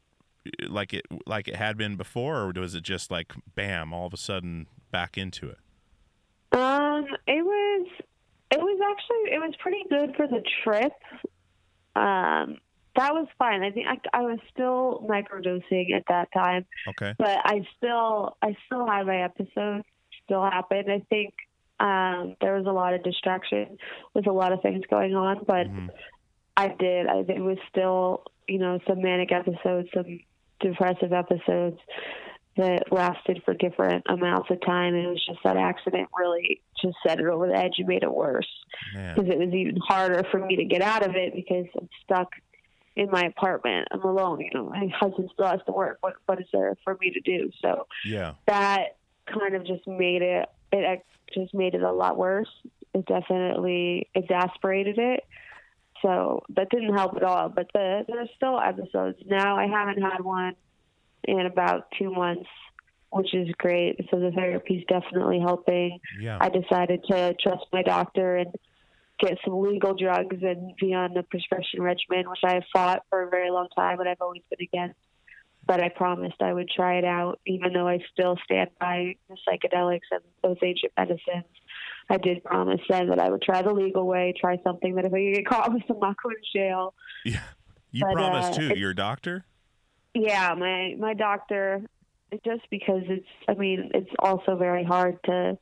[0.69, 4.15] like it like it had been before, or was it just like bam, all of
[4.15, 5.59] a sudden back into it?
[6.53, 7.87] Um, it was
[8.51, 10.93] it was actually it was pretty good for the trip.
[11.97, 12.59] Um,
[12.97, 13.63] that was fine.
[13.63, 17.15] I think I, I was still microdosing at that time, Okay.
[17.19, 19.83] but I still I still had my episode
[20.25, 20.91] still happened.
[20.91, 21.35] I think
[21.81, 23.79] um, there was a lot of distraction
[24.15, 25.91] with a lot of things going on, but Mhm.
[26.59, 27.07] I did.
[27.07, 30.21] I it was still you know some manic episodes, some
[30.61, 31.79] depressive episodes
[32.57, 34.95] that lasted for different amounts of time.
[34.95, 38.03] And it was just that accident really just set it over the edge and made
[38.03, 38.49] it worse
[38.93, 42.29] because it was even harder for me to get out of it because I'm stuck
[42.97, 43.87] in my apartment.
[43.93, 44.41] I'm alone.
[44.41, 45.99] You know, my husband still has to work.
[46.01, 47.51] What what is there for me to do?
[47.63, 48.35] So Yeah.
[48.47, 48.97] that
[49.33, 50.49] kind of just made it.
[50.73, 52.51] It just made it a lot worse.
[52.93, 55.25] It definitely exasperated it.
[56.03, 57.49] So that didn't help at all.
[57.49, 59.57] But the, there's still episodes now.
[59.57, 60.55] I haven't had one
[61.25, 62.49] in about two months,
[63.11, 63.97] which is great.
[64.11, 65.99] So the therapy's definitely helping.
[66.21, 66.39] Yeah.
[66.41, 68.55] I decided to trust my doctor and
[69.19, 73.23] get some legal drugs and be on the prescription regimen, which I have fought for
[73.23, 74.99] a very long time and I've always been against.
[75.67, 79.37] But I promised I would try it out, even though I still stand by the
[79.47, 81.45] psychedelics and those ancient medicines.
[82.11, 85.13] I did promise then that I would try the legal way, try something that if
[85.13, 86.95] I get caught with, I'm not going to jail.
[87.25, 87.41] Yeah.
[87.91, 88.79] You But, promised uh, too.
[88.79, 89.45] Your doctor?
[90.15, 91.83] Yeah, my my doctor.
[92.45, 95.57] Just because it's, I mean, it's also very hard to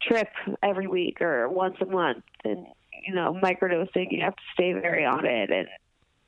[0.00, 0.28] trip
[0.62, 2.66] every week or once a month, and
[3.06, 4.06] you know, microdosing.
[4.10, 5.68] You have to stay very on it, and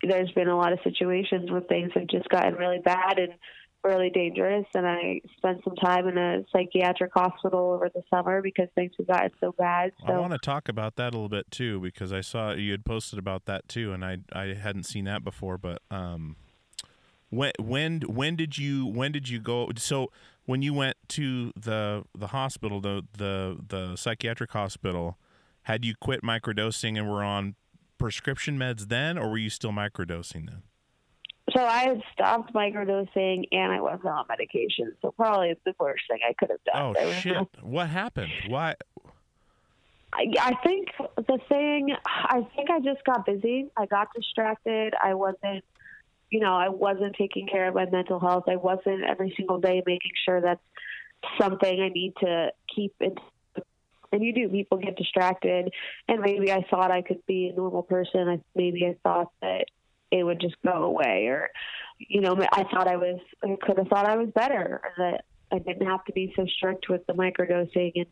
[0.03, 3.33] there's been a lot of situations where things have just gotten really bad and
[3.85, 4.67] really dangerous.
[4.75, 9.07] And I spent some time in a psychiatric hospital over the summer because things have
[9.07, 9.93] gotten so bad.
[10.07, 12.85] I want to talk about that a little bit too because I saw you had
[12.85, 15.59] posted about that too, and I I hadn't seen that before.
[15.59, 16.37] But um,
[17.31, 19.71] when when when did you when did you go?
[19.77, 20.11] So
[20.47, 25.19] when you went to the the hospital, the the the psychiatric hospital,
[25.63, 27.55] had you quit microdosing and were on
[27.99, 30.63] prescription meds then, or were you still microdosing then?
[31.53, 34.95] So I had stopped microdosing and I wasn't on medication.
[35.03, 36.95] So probably the worst thing I could have done.
[36.99, 37.37] Oh shit!
[37.61, 38.33] What happened?
[38.49, 38.77] Why?
[40.15, 43.69] I, I think the thing, I think I just got busy.
[43.77, 44.95] I got distracted.
[45.03, 45.65] I wasn't,
[46.31, 48.45] you know, I wasn't taking care of my mental health.
[48.49, 50.63] I wasn't every single day making sure that's
[51.39, 53.17] something I need to keep in.
[54.13, 55.73] And you do, people get distracted.
[56.07, 58.29] And maybe I thought I could be a normal person.
[58.29, 59.65] I, maybe I thought that
[60.11, 61.27] it would just go away.
[61.27, 61.51] Or,
[61.99, 65.59] you know, I thought I was, I could have thought I was better, that I
[65.59, 67.93] didn't have to be so strict with the microdosing.
[67.97, 68.07] And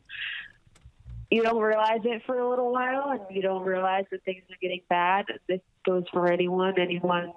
[1.31, 4.57] you don't realize it for a little while and you don't realize that things are
[4.61, 5.25] getting bad.
[5.49, 7.33] This goes for anyone, anyone,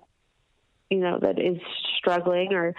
[0.89, 1.57] you know, that is
[1.97, 2.75] struggling or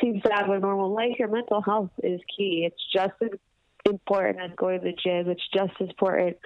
[0.00, 1.18] seems to have a normal life.
[1.18, 2.68] Your mental health is key.
[2.70, 3.38] It's just as
[3.84, 5.28] important as going to the gym.
[5.28, 6.36] It's just as important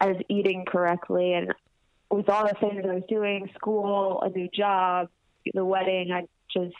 [0.00, 1.34] as eating correctly.
[1.34, 1.54] And
[2.10, 5.08] with all the things I was doing, school, a new job,
[5.52, 6.76] the wedding, I just,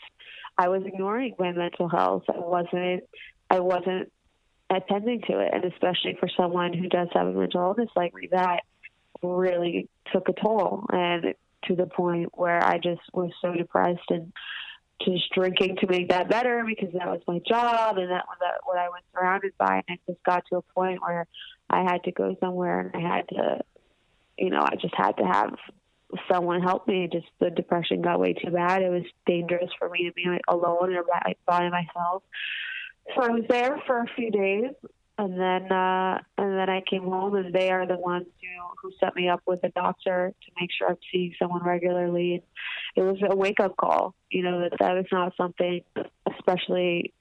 [0.57, 2.23] I was ignoring my mental health.
[2.27, 3.03] I wasn't,
[3.49, 4.11] I wasn't
[4.69, 8.29] attending to it, and especially for someone who does have a mental illness like me,
[8.31, 8.61] that
[9.21, 11.33] really took a toll, and
[11.65, 14.31] to the point where I just was so depressed and
[15.01, 18.77] just drinking to make that better because that was my job and that was what
[18.77, 21.25] I was surrounded by, and it just got to a point where
[21.69, 23.59] I had to go somewhere and I had to,
[24.39, 25.55] you know, I just had to have
[26.31, 27.09] someone help me.
[27.11, 28.81] Just the depression got way too bad.
[28.81, 31.03] It was dangerous for me to be alone or
[31.45, 32.23] by, myself.
[33.15, 34.71] So I was there for a few days,
[35.17, 38.93] and then uh, and then I came home, and they are the ones who who
[38.99, 42.35] set me up with a doctor to make sure I'm seeing someone regularly.
[42.35, 42.43] And
[42.95, 45.81] it was a wake up call, you know, that that is not something,
[46.37, 47.13] especially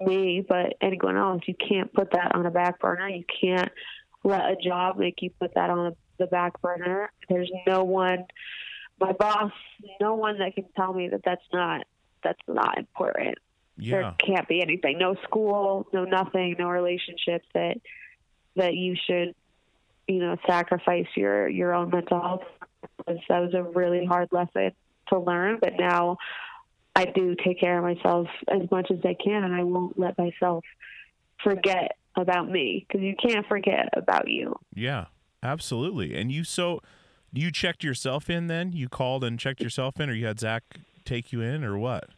[0.00, 1.42] me, but anyone else.
[1.46, 3.08] You can't put that on a back burner.
[3.08, 3.70] You can't
[4.24, 7.10] let a job make you put that on the back burner.
[7.28, 8.24] There's no one,
[9.00, 9.52] my boss,
[10.00, 11.86] no one that can tell me that that's not
[12.22, 13.38] that's not important.
[13.76, 13.96] Yeah.
[13.96, 17.76] There can't be anything, no school, no nothing, no relationships that
[18.56, 19.34] that you should,
[20.06, 22.44] you know, sacrifice your your own mental health.
[23.06, 24.72] That was a really hard lesson
[25.08, 26.18] to learn, but now
[26.96, 30.16] I do take care of myself as much as I can, and I won't let
[30.16, 30.64] myself
[31.42, 34.54] forget about me because you can't forget about you.
[34.74, 35.06] Yeah,
[35.44, 36.16] absolutely.
[36.16, 36.80] And you so
[37.32, 38.72] you checked yourself in then?
[38.72, 40.62] You called and checked yourself in, or you had Zach
[41.04, 42.10] take you in, or what?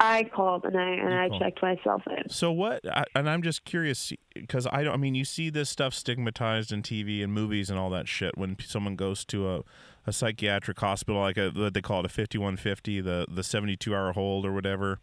[0.00, 1.42] I called and I and You I called.
[1.42, 2.28] checked myself in.
[2.28, 2.86] So what?
[2.88, 4.92] I, and I'm just curious because I don't.
[4.94, 8.36] I mean, you see this stuff stigmatized in TV and movies and all that shit.
[8.36, 9.62] When someone goes to a,
[10.06, 14.12] a psychiatric hospital, like a what they call it a 5150, the the 72 hour
[14.12, 14.98] hold or whatever.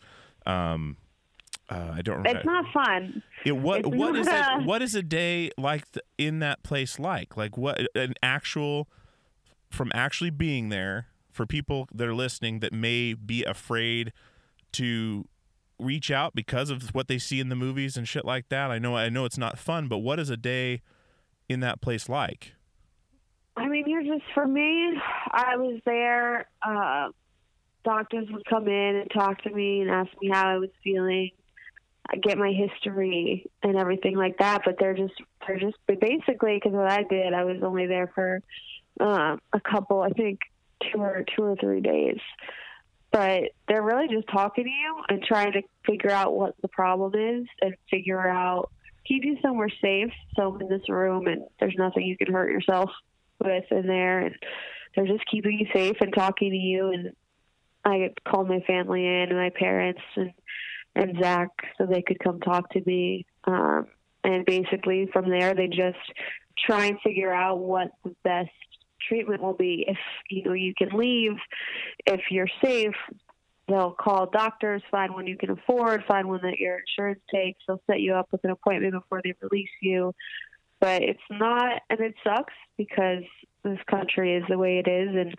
[0.46, 0.98] Um,
[1.70, 2.39] uh, I don't remember.
[2.39, 3.24] It's not fun.
[3.45, 4.66] It, what It's what is not- it?
[4.68, 7.38] What is a day like th- in that place like?
[7.38, 8.88] Like what an actual
[9.70, 14.14] from actually being there for people that are listening that may be afraid
[14.74, 15.28] to
[15.80, 18.70] reach out because of what they see in the movies and shit like that.
[18.70, 20.82] I know I know it's not fun, but what is a day
[21.49, 22.53] in that place like?
[23.55, 24.93] I mean, you're just for me.
[25.32, 26.47] I was there.
[26.61, 27.09] Uh,
[27.84, 31.32] doctors would come in and talk to me and ask me how I was feeling.
[32.10, 35.14] I get my history and everything like that, but they're just
[35.47, 38.41] they're just basically because what I did, I was only there for
[38.99, 40.39] um, a couple, I think
[40.91, 42.20] two or two or three days.
[43.12, 47.14] But they're really just talking to you and trying to figure out what the problem
[47.16, 48.72] is and figure out
[49.06, 50.12] keep you somewhere safe.
[50.36, 52.89] So in this room and there's nothing you can hurt yourself
[53.39, 54.36] with in there and
[54.95, 57.14] they're just keeping you safe and talking to you and
[57.86, 60.32] I called my family in and my parents and
[60.96, 63.26] and Zach so they could come talk to me.
[63.46, 63.88] Um,
[64.24, 65.98] and basically from there they just
[66.66, 68.52] try and figure out what the best
[69.08, 69.86] treatment will be.
[69.88, 69.98] If
[70.30, 71.34] you know you can leave,
[72.06, 72.96] if you're safe,
[73.68, 77.60] they'll call doctors, find one you can afford, find one that your insurance takes.
[77.68, 80.14] They'll set you up with an appointment before they release you.
[80.80, 83.24] But it's not, and it sucks because
[83.64, 85.34] this country is the way it is, and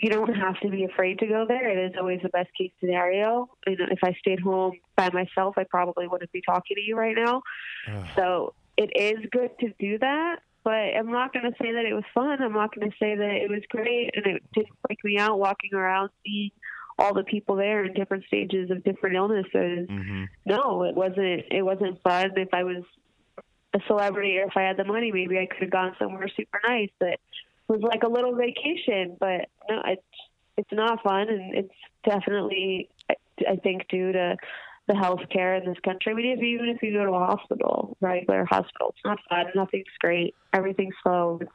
[0.00, 1.68] you don't have to be afraid to go there.
[1.68, 3.48] It is always the best case scenario.
[3.66, 6.96] You know, if I stayed home by myself, I probably wouldn't be talking to you
[6.96, 7.42] right now.
[8.14, 11.94] So it is good to do that, but I'm not going to say that it
[11.94, 12.40] was fun.
[12.40, 15.38] I'm not going to say that it was great and it didn't freak me out
[15.38, 16.50] walking around seeing
[17.00, 19.88] all the people there in different stages of different illnesses.
[19.88, 20.24] Mm-hmm.
[20.46, 21.44] No, it wasn't.
[21.50, 22.32] It wasn't fun.
[22.36, 22.84] If I was
[23.74, 26.60] a celebrity or if I had the money, maybe I could have gone somewhere super
[26.66, 26.90] nice.
[26.98, 27.20] But
[27.68, 29.16] was like a little vacation.
[29.18, 30.02] But no, it's
[30.56, 33.14] it's not fun, and it's definitely I,
[33.48, 34.36] I think due to
[34.88, 36.12] the health care in this country.
[36.12, 39.46] I mean, if, even if you go to a hospital, regular hospital, it's not fun.
[39.54, 40.34] Nothing's great.
[40.52, 41.38] Everything's slow.
[41.42, 41.52] It's,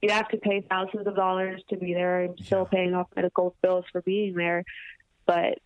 [0.00, 2.22] you have to pay thousands of dollars to be there.
[2.22, 4.64] I'm still paying off medical bills for being there,
[5.26, 5.58] but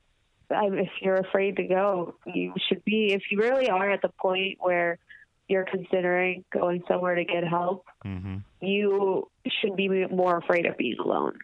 [0.51, 3.13] I, if you're afraid to go, you should be.
[3.13, 4.99] If you really are at the point where
[5.53, 8.39] you're considering going somewhere to get help, Mm-hmm.
[8.61, 9.29] you
[9.61, 11.39] should be more afraid of being alone.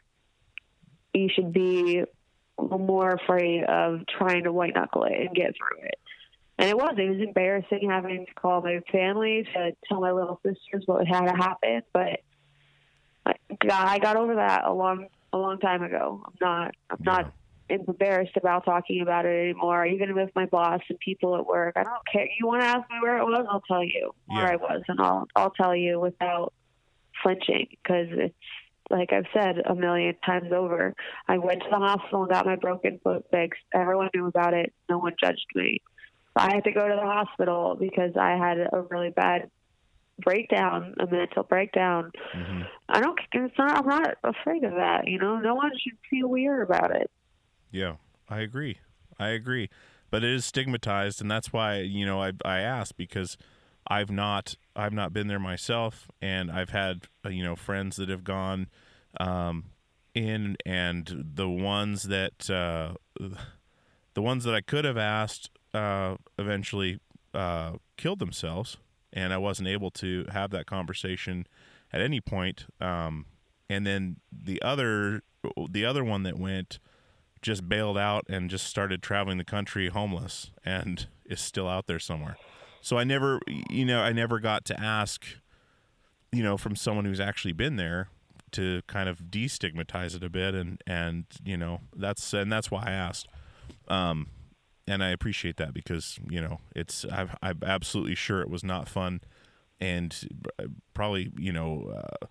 [1.14, 2.04] You should be
[2.58, 5.94] more afraid of trying to white knuckle it and get through it.
[6.58, 6.94] And it was.
[6.98, 11.26] It was embarrassing having to call my family to tell my little sisters what had
[11.26, 11.82] to happen.
[11.92, 12.20] But
[13.24, 13.34] I
[13.64, 16.20] got, I got over that a long, a long time ago.
[16.26, 16.74] I'm not.
[16.90, 17.32] I'm not
[17.68, 19.84] embarrassed about talking about it anymore.
[19.86, 22.26] Even with my boss and people at work, I don't care.
[22.38, 23.46] You want to ask me where it was?
[23.50, 24.52] I'll tell you where Yeah.
[24.52, 26.52] I was, and I'll I'll tell you without
[27.22, 28.34] flinching because it's
[28.90, 30.94] like I've said a million times over.
[31.26, 33.60] I went to the hospital and got my broken foot fixed.
[33.74, 34.72] Everyone knew about it.
[34.88, 35.82] No one judged me.
[36.34, 39.50] I had to go to the hospital because I had a really bad
[40.20, 42.12] breakdown, a mental breakdown.
[42.34, 42.62] Mm-hmm.
[42.88, 43.18] I don't.
[43.32, 43.76] It's not.
[43.76, 45.06] I'm not afraid of that.
[45.06, 47.10] You know, no one should feel weird about it.
[47.70, 47.96] Yeah,
[48.28, 48.78] I agree.
[49.18, 49.68] I agree.
[50.10, 53.36] But it is stigmatized, and that's why you know I I asked because
[53.86, 58.08] I've not I've not been there myself, and I've had uh, you know friends that
[58.08, 58.68] have gone
[59.20, 59.64] um,
[60.14, 62.94] in, and the ones that uh,
[64.14, 67.00] the ones that I could have asked uh, eventually
[67.34, 68.78] uh, killed themselves,
[69.12, 71.46] and I wasn't able to have that conversation
[71.92, 72.64] at any point.
[72.80, 73.26] Um,
[73.68, 75.22] and then the other
[75.70, 76.78] the other one that went
[77.42, 81.98] just bailed out and just started traveling the country homeless and is still out there
[81.98, 82.36] somewhere.
[82.80, 85.24] So I never, you know, I never got to ask,
[86.32, 88.08] you know, from someone who's actually been there
[88.52, 92.84] to kind of destigmatize it a bit and and you know that's and that's why
[92.86, 93.28] I asked.
[93.88, 94.28] Um,
[94.86, 98.88] and I appreciate that because you know it's I've, I'm absolutely sure it was not
[98.88, 99.20] fun
[99.80, 100.16] and
[100.94, 102.26] probably you know uh,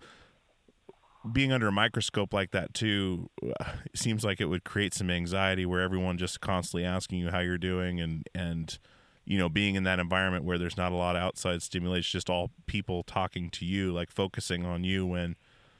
[1.32, 3.28] being under a microscope like that too
[3.60, 7.40] uh, seems like it would create some anxiety where everyone just constantly asking you how
[7.40, 8.78] you're doing and and
[9.24, 12.30] you know being in that environment where there's not a lot of outside stimulation just
[12.30, 15.34] all people talking to you like focusing on you when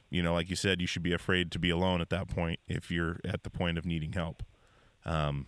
[0.09, 2.59] you know like you said you should be afraid to be alone at that point
[2.67, 4.43] if you're at the point of needing help.
[5.05, 5.47] Um,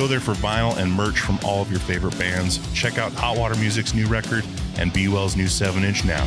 [0.00, 2.58] Go there for vinyl and merch from all of your favorite bands.
[2.72, 4.46] Check out Hot Water Music's new record
[4.78, 6.26] and Be Well's new 7 inch now.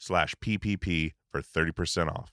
[0.00, 2.32] slash PPP for 30% off.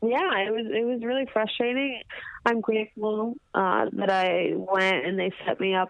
[0.01, 2.01] yeah, it was it was really frustrating.
[2.45, 5.89] I'm grateful uh, that I went and they set me up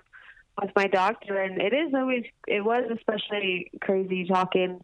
[0.61, 4.81] with my doctor, and it is always it was especially crazy talking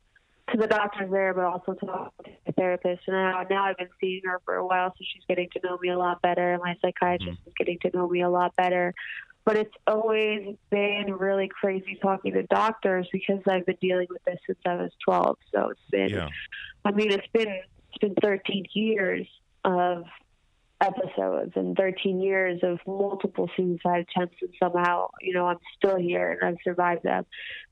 [0.51, 2.09] to the doctors there, but also to
[2.45, 3.03] the therapist.
[3.07, 5.77] And now, now I've been seeing her for a while, so she's getting to know
[5.81, 7.49] me a lot better, and my psychiatrist mm-hmm.
[7.49, 8.93] is getting to know me a lot better.
[9.45, 14.39] But it's always been really crazy talking to doctors because I've been dealing with this
[14.47, 15.37] since I was 12.
[15.53, 16.29] So it's been Yeah.
[16.85, 19.27] I mean, it's been it's been 13 years
[19.65, 20.05] of
[20.83, 26.31] episodes and 13 years of multiple suicide attempts, and somehow, you know, I'm still here
[26.31, 27.25] and I've survived them.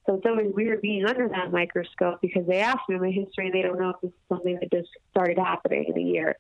[0.06, 3.54] So it's always weird being under that microscope because they ask me my history and
[3.54, 6.36] they don't know if this is something that just started happening in a year.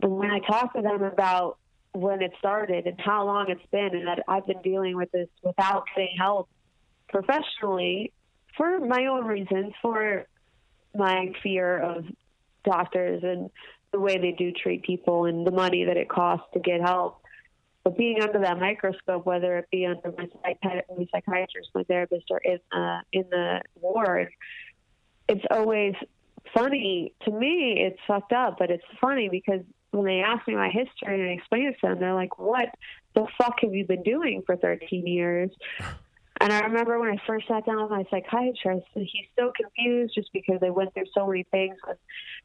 [0.00, 1.58] But when I talk to them about
[1.92, 5.28] when it started and how long it's been, and that I've been dealing with this
[5.42, 6.48] without getting help
[7.08, 8.12] professionally
[8.56, 10.26] for my own reasons, for
[10.94, 12.04] my fear of
[12.64, 13.50] doctors and
[13.92, 17.22] the way they do treat people and the money that it costs to get help.
[17.82, 22.26] But being under that microscope, whether it be under my, psychi- my psychiatrist, my therapist,
[22.30, 24.28] or in, uh, in the ward,
[25.28, 25.94] it's always
[26.54, 27.14] funny.
[27.24, 29.60] To me, it's fucked up, but it's funny because
[29.92, 32.68] when they ask me my history and I explain it to them, they're like, what
[33.14, 35.50] the fuck have you been doing for 13 years?
[36.40, 40.32] And I remember when I first sat down with my psychiatrist, he's so confused just
[40.32, 41.98] because I went through so many things with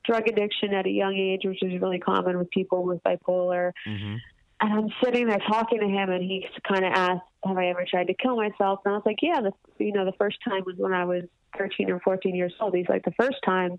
[0.03, 3.71] drug addiction at a young age, which is really common with people with bipolar.
[3.87, 4.15] Mm-hmm.
[4.61, 7.85] And I'm sitting there talking to him, and he kind of asked, "Have I ever
[7.89, 9.51] tried to kill myself?" And I was like, "Yeah, the,
[9.83, 11.23] you know, the first time was when I was
[11.57, 13.77] 13 or 14 years old." He's like, "The first time,"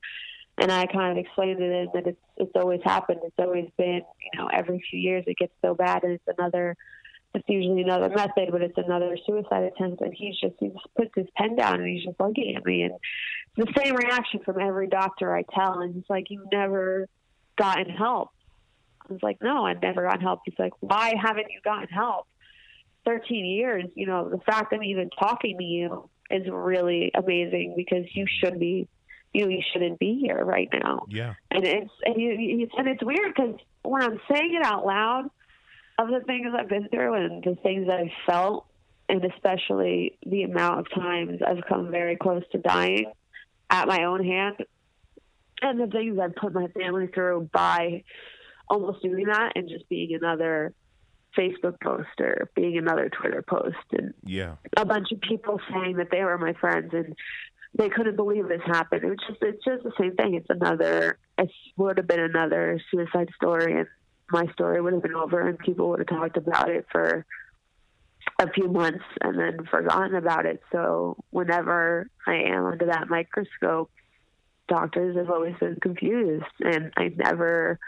[0.59, 3.21] and I kind of explained to him that it's it's always happened.
[3.25, 6.77] It's always been, you know, every few years it gets so bad, and it's another
[7.37, 10.01] it's usually another method, but it's another suicide attempt.
[10.01, 12.83] And he's just he just puts his pen down and he's just looking at me,
[12.83, 12.95] and
[13.57, 17.09] the same reaction from every doctor I tell, and he's like, "You've never
[17.57, 18.31] gotten help."
[19.09, 22.27] I was like, "No, I've never gotten help." He's like, "Why haven't you gotten help?"
[23.05, 28.05] Thirteen years, you know, the fact I'm even talking to you is really amazing because
[28.17, 28.89] you should be,
[29.33, 31.35] you know, you shouldn't be here right now Yeah.
[31.53, 35.31] and it's and you, you and it's weird because when I'm saying it out loud
[35.99, 38.67] of the things I've been through and the things I've felt,
[39.09, 43.13] and especially the amount of times I've come very close to dying
[43.71, 44.57] at my own hand,
[45.63, 48.05] and the things I've put my family through by
[48.69, 50.75] almost doing that and just being another
[51.37, 54.57] Facebook post or being another Twitter post and Yeah.
[54.77, 57.15] a bunch of people saying that they were my friends and
[57.75, 59.05] they couldn't believe this happened.
[59.05, 60.35] It was just it's just the same thing.
[60.35, 63.87] It's another it would have been another suicide story and
[64.31, 67.25] my story would have been over and people would have talked about it for
[68.39, 70.63] a few months and then forgotten about it.
[70.73, 73.91] So whenever I am under that microscope,
[74.69, 77.79] doctors have always been confused and I never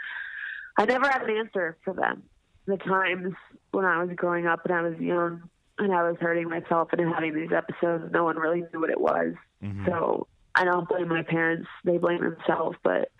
[0.77, 2.23] I never had an answer for them.
[2.65, 3.33] The times
[3.71, 7.13] when I was growing up and I was young and I was hurting myself and
[7.13, 9.33] having these episodes, no one really knew what it was.
[9.63, 9.85] Mm-hmm.
[9.85, 12.77] So I don't blame my parents; they blame themselves.
[12.83, 13.11] But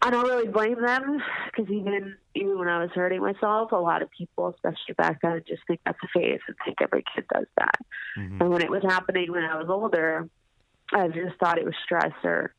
[0.00, 4.02] I don't really blame them because even even when I was hurting myself, a lot
[4.02, 7.46] of people, especially back then, just think that's a phase and think every kid does
[7.58, 7.78] that.
[8.16, 8.40] Mhm.
[8.40, 10.28] And when it was happening when I was older,
[10.92, 12.54] I just thought it was stress or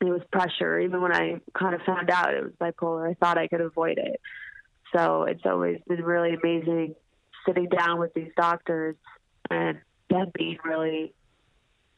[0.00, 0.78] it was pressure.
[0.78, 3.98] Even when I kind of found out it was bipolar, I thought I could avoid
[3.98, 4.20] it.
[4.94, 6.94] So it's always been really amazing
[7.44, 8.96] sitting down with these doctors
[9.50, 11.14] and them being really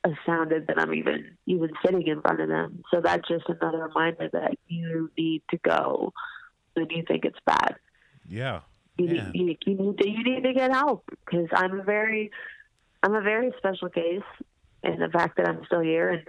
[0.05, 2.83] astounded that I'm even even sitting in front of them.
[2.93, 6.13] So that's just another reminder that you need to go
[6.75, 7.77] when you think it's bad.
[8.29, 8.61] Yeah.
[8.97, 12.31] You, need, you, you need to you need to get help because I'm a very
[13.03, 14.23] I'm a very special case
[14.83, 16.23] in the fact that I'm still here and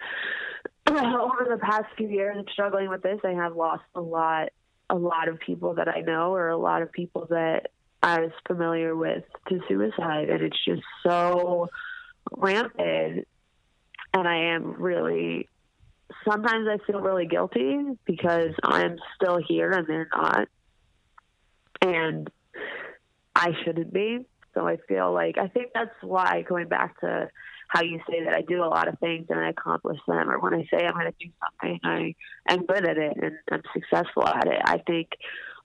[0.87, 4.49] over the past few years of struggling with this, I have lost a lot
[4.89, 7.67] a lot of people that I know or a lot of people that
[8.03, 11.69] I was familiar with to suicide and it's just so
[12.35, 13.27] rampant
[14.13, 15.47] and I am really
[16.27, 20.47] sometimes I feel really guilty because I'm still here and they're not.
[21.81, 22.29] And
[23.35, 24.25] I shouldn't be.
[24.53, 27.29] So I feel like I think that's why going back to
[27.69, 30.39] how you say that I do a lot of things and I accomplish them, or
[30.39, 32.15] when I say I'm going to do something, I
[32.49, 34.61] am good at it and I'm successful at it.
[34.65, 35.11] I think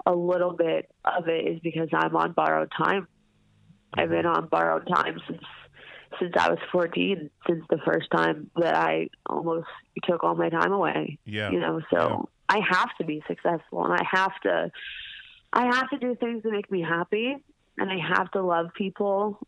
[0.06, 3.08] a little bit of it is because I'm on borrowed time.
[3.94, 4.44] I've been mm-hmm.
[4.44, 5.42] on borrowed time since
[6.18, 9.68] since I was 14, since the first time that I almost
[10.04, 11.18] took all my time away.
[11.24, 11.50] Yeah.
[11.50, 14.70] You know, so I have to be successful and I have to
[15.52, 17.36] I have to do things that make me happy
[17.78, 19.38] and I have to love people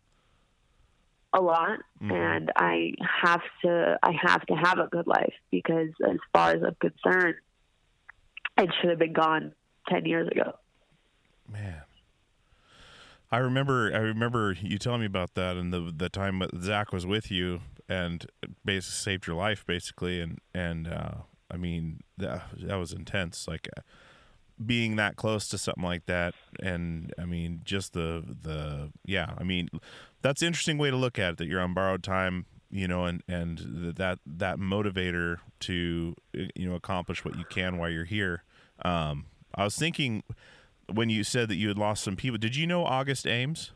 [1.32, 2.12] a lot Mhm.
[2.12, 6.62] and I have to I have to have a good life because as far as
[6.62, 7.36] I'm concerned
[8.56, 9.52] it should have been gone
[9.88, 10.54] 10 years ago.
[11.50, 11.82] Man.
[13.30, 16.92] I remember I remember you telling me about that and the the time that Zach
[16.92, 18.26] was with you and
[18.64, 20.20] basically saved your life basically.
[20.20, 21.14] And and uh,
[21.50, 23.82] I mean that that was intense like uh,
[24.64, 26.34] being that close to something like that.
[26.62, 29.68] And I mean just the the yeah I mean
[30.22, 33.04] that's an interesting way to look at it that you're on borrowed time you know
[33.04, 38.42] and and that that motivator to you know accomplish what you can while you're here.
[38.82, 40.22] Um I was thinking
[40.92, 43.72] when you said that you had lost some people did you know August Ames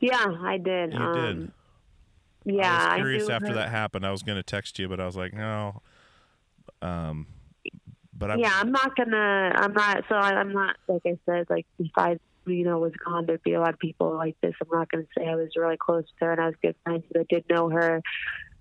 [0.00, 0.92] Yeah, I did.
[0.92, 4.36] you um, did Yeah, I was curious knew after her- that happened I was going
[4.36, 5.82] to text you but I was like no
[6.82, 7.26] um
[8.12, 9.50] but I'm, yeah, I'm not gonna.
[9.54, 10.04] I'm not.
[10.10, 10.76] So I, I'm not.
[10.88, 13.78] Like I said, like if I, you know, was gone, there'd be a lot of
[13.78, 14.52] people like this.
[14.60, 17.04] I'm not gonna say I was really close to her and I was good friends.
[17.10, 18.02] But I did know her,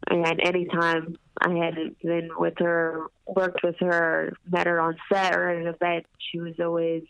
[0.08, 5.50] and anytime I had been with her, worked with her, met her on set or
[5.50, 7.04] at an event, she was always.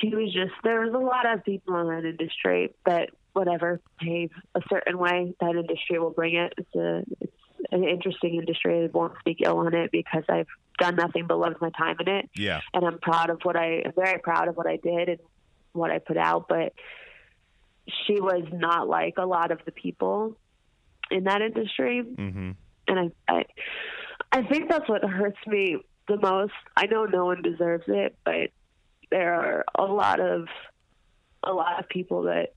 [0.00, 0.52] She was just.
[0.62, 5.34] There was a lot of people in that industry that whatever behave a certain way,
[5.40, 6.54] that industry will bring it.
[6.56, 7.02] It's a.
[7.20, 7.32] It's
[7.72, 8.84] an interesting industry.
[8.84, 10.46] I won't speak ill on it because I've
[10.78, 13.82] done nothing but loved my time in it yeah and I'm proud of what I
[13.84, 15.18] I'm very proud of what I did and
[15.72, 16.46] what I put out.
[16.48, 16.74] But
[18.06, 20.36] she was not like a lot of the people
[21.10, 22.56] in that industry, mhm
[22.86, 23.44] and I I,
[24.32, 25.78] I think that's what hurts me
[26.08, 26.52] the most.
[26.76, 28.50] I know no one deserves it, but
[29.10, 30.46] there are a lot of
[31.42, 32.54] a lot of people that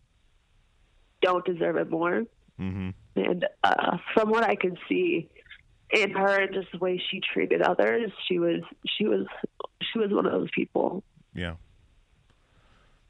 [1.21, 2.23] don't deserve it more.
[2.59, 5.29] mhm And uh, from what I can see
[5.91, 8.61] in her and just the way she treated others, she was
[8.97, 9.27] she was
[9.91, 11.03] she was one of those people.
[11.33, 11.55] Yeah.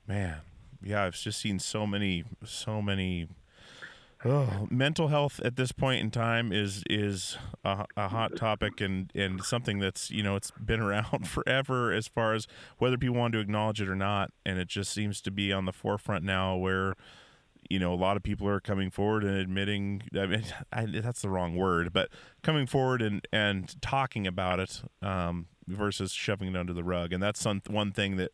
[0.08, 0.38] Man,
[0.84, 3.28] yeah, I've just seen so many, so many.
[4.24, 9.12] Oh, mental health at this point in time is is a, a hot topic and
[9.16, 12.46] and something that's you know it's been around forever as far as
[12.78, 15.66] whether people want to acknowledge it or not, and it just seems to be on
[15.66, 16.96] the forefront now where
[17.68, 20.44] you know a lot of people are coming forward and admitting I mean
[20.74, 22.10] I, that's the wrong word but
[22.44, 27.14] coming forward and and talking about it um, versus shoving it under the rug.
[27.14, 28.32] And that's some, one thing that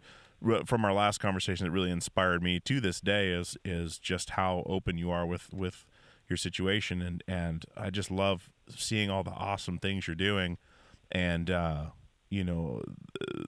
[0.66, 4.64] from our last conversation that really inspired me to this day is is just how
[4.66, 5.86] open you are with with
[6.30, 7.02] your situation.
[7.02, 10.58] And and I just love seeing all the awesome things you're doing.
[11.12, 11.86] And uh
[12.30, 12.84] you know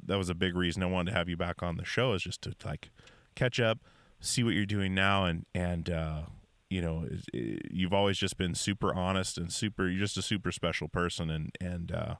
[0.05, 2.23] that was a big reason I wanted to have you back on the show is
[2.23, 2.89] just to like
[3.35, 3.79] catch up
[4.21, 5.25] see what you're doing now.
[5.25, 6.21] And and uh
[6.69, 10.21] you know is- i- you've always just been super honest and super you're just a
[10.21, 11.29] super special person.
[11.29, 12.15] And and uh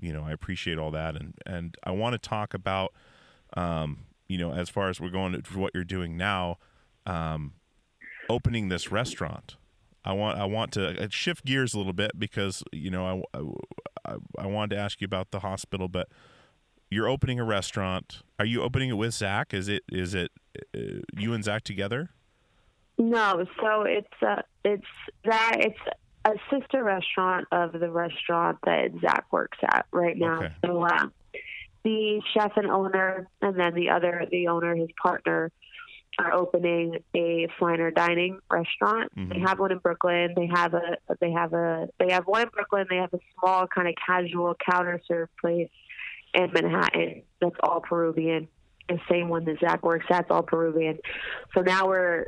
[0.00, 1.16] you know I appreciate all that.
[1.16, 2.92] And and I want to talk about
[3.56, 6.58] um you know as far as we're going to what you're doing now
[7.06, 7.52] um
[8.28, 9.56] opening this restaurant
[10.04, 13.40] I want I want to uh, shift gears a little bit because you know I,
[14.04, 16.08] I, I wanted to ask you about the hospital but
[16.90, 20.30] you're opening a restaurant are you opening it with Zach is it is it
[20.76, 22.10] uh, you and Zach together
[22.98, 24.84] No, so it's uh, it's
[25.24, 25.78] that it's
[26.24, 30.38] a sister restaurant of the restaurant that Zach works at right now.
[30.38, 30.52] Okay.
[30.64, 31.06] So uh,
[31.84, 35.50] the chef and owner, and then the other, the owner, his partner,
[36.18, 39.10] are opening a finer dining restaurant.
[39.16, 39.48] They Mhm.
[39.48, 40.34] have one in Brooklyn.
[40.36, 42.86] They have a they have a they have one in Brooklyn.
[42.90, 45.70] They have a small kind of casual counter serve place
[46.34, 48.48] in Manhattan that's all Peruvian.
[48.88, 50.98] The same one that Zach works at, it's all Peruvian.
[51.54, 52.26] So now we're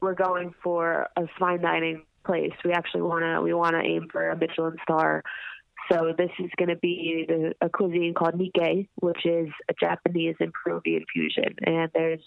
[0.00, 2.52] we're going for a fine dining place.
[2.64, 5.22] We actually wanna we wanna aim for a Michelin star.
[5.90, 10.34] So this is going to be the, a cuisine called Nikkei, which is a Japanese
[10.40, 11.54] and Peruvian fusion.
[11.64, 12.22] And there's,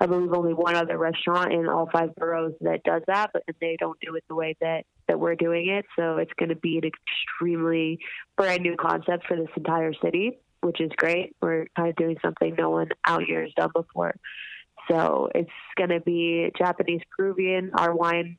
[0.00, 3.76] I believe, only one other restaurant in all five boroughs that does that, but they
[3.78, 5.84] don't do it the way that that we're doing it.
[5.98, 7.98] So it's going to be an extremely
[8.36, 11.34] brand new concept for this entire city, which is great.
[11.42, 14.14] We're kind of doing something no one out here has done before.
[14.90, 17.72] So it's going to be Japanese, Peruvian.
[17.74, 18.38] Our wine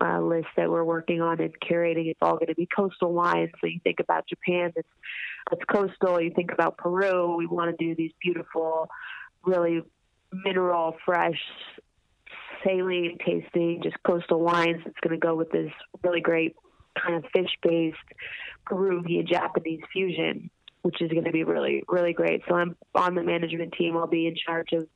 [0.00, 2.06] uh, list that we're working on and curating.
[2.06, 3.50] It's all going to be coastal wines.
[3.60, 4.88] So you think about Japan, it's,
[5.52, 6.20] it's coastal.
[6.20, 7.36] You think about Peru.
[7.36, 8.88] We want to do these beautiful,
[9.44, 9.82] really
[10.32, 11.40] mineral, fresh,
[12.64, 14.82] saline tasting, just coastal wines.
[14.86, 15.72] It's going to go with this
[16.02, 16.56] really great
[17.00, 17.96] kind of fish based
[18.66, 20.50] Peruvian Japanese fusion,
[20.82, 22.42] which is going to be really, really great.
[22.48, 23.96] So I'm on the management team.
[23.96, 24.86] I'll be in charge of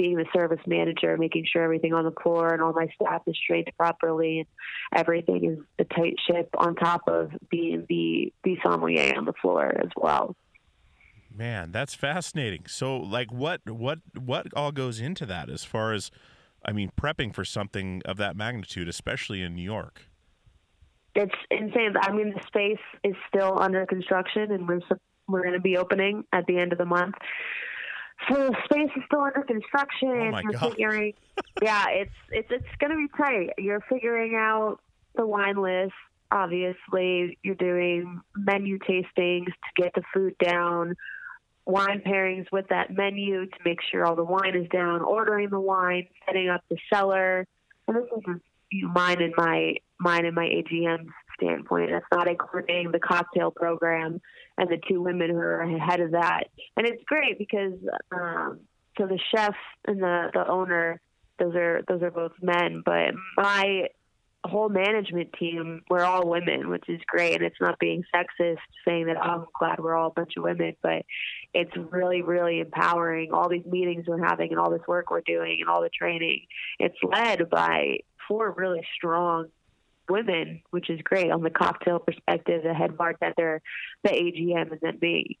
[0.00, 3.36] being the service manager, making sure everything on the floor and all my staff is
[3.46, 4.46] trained properly and
[4.96, 9.66] everything is a tight ship on top of being the, the sommelier on the floor
[9.66, 10.34] as well.
[11.30, 12.64] Man, that's fascinating.
[12.66, 16.10] So, like, what what what all goes into that as far as,
[16.64, 20.06] I mean, prepping for something of that magnitude, especially in New York?
[21.14, 21.94] It's insane.
[22.00, 24.80] I mean, the space is still under construction, and we're
[25.28, 27.14] we're going to be opening at the end of the month.
[28.28, 30.08] So the space is still under construction.
[30.08, 30.70] Oh my gosh.
[30.70, 31.14] figuring,
[31.62, 33.50] yeah, it's it's it's going to be tight.
[33.58, 34.78] You're figuring out
[35.16, 35.94] the wine list.
[36.32, 40.94] Obviously, you're doing menu tastings to get the food down,
[41.66, 45.60] wine pairings with that menu to make sure all the wine is down, ordering the
[45.60, 47.46] wine, setting up the cellar.
[47.88, 48.44] And this is just
[48.94, 51.06] mine and my mine and my AGM
[51.40, 51.90] standpoint.
[51.90, 54.20] That's not including the cocktail program
[54.58, 56.44] and the two women who are ahead of that.
[56.76, 57.74] And it's great because
[58.12, 58.60] um,
[58.98, 59.54] so the chef
[59.86, 61.00] and the the owner,
[61.38, 63.88] those are those are both men, but my
[64.44, 67.34] whole management team, we're all women, which is great.
[67.34, 70.76] And it's not being sexist saying that I'm glad we're all a bunch of women,
[70.82, 71.04] but
[71.52, 73.32] it's really, really empowering.
[73.32, 76.46] All these meetings we're having and all this work we're doing and all the training,
[76.78, 79.48] it's led by four really strong
[80.10, 83.62] women, which is great on the cocktail perspective, the head bartender,
[84.02, 85.38] the AGM, and then me.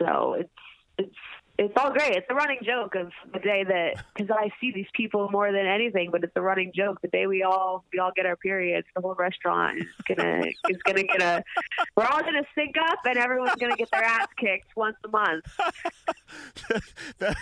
[0.00, 0.50] So it's
[0.98, 1.16] it's
[1.58, 2.12] it's all great.
[2.16, 5.66] It's a running joke of the day that because I see these people more than
[5.66, 7.00] anything, but it's a running joke.
[7.02, 10.82] The day we all we all get our periods, the whole restaurant is gonna is
[10.84, 11.44] gonna get a.
[11.96, 15.44] We're all gonna sync up, and everyone's gonna get their ass kicked once a month.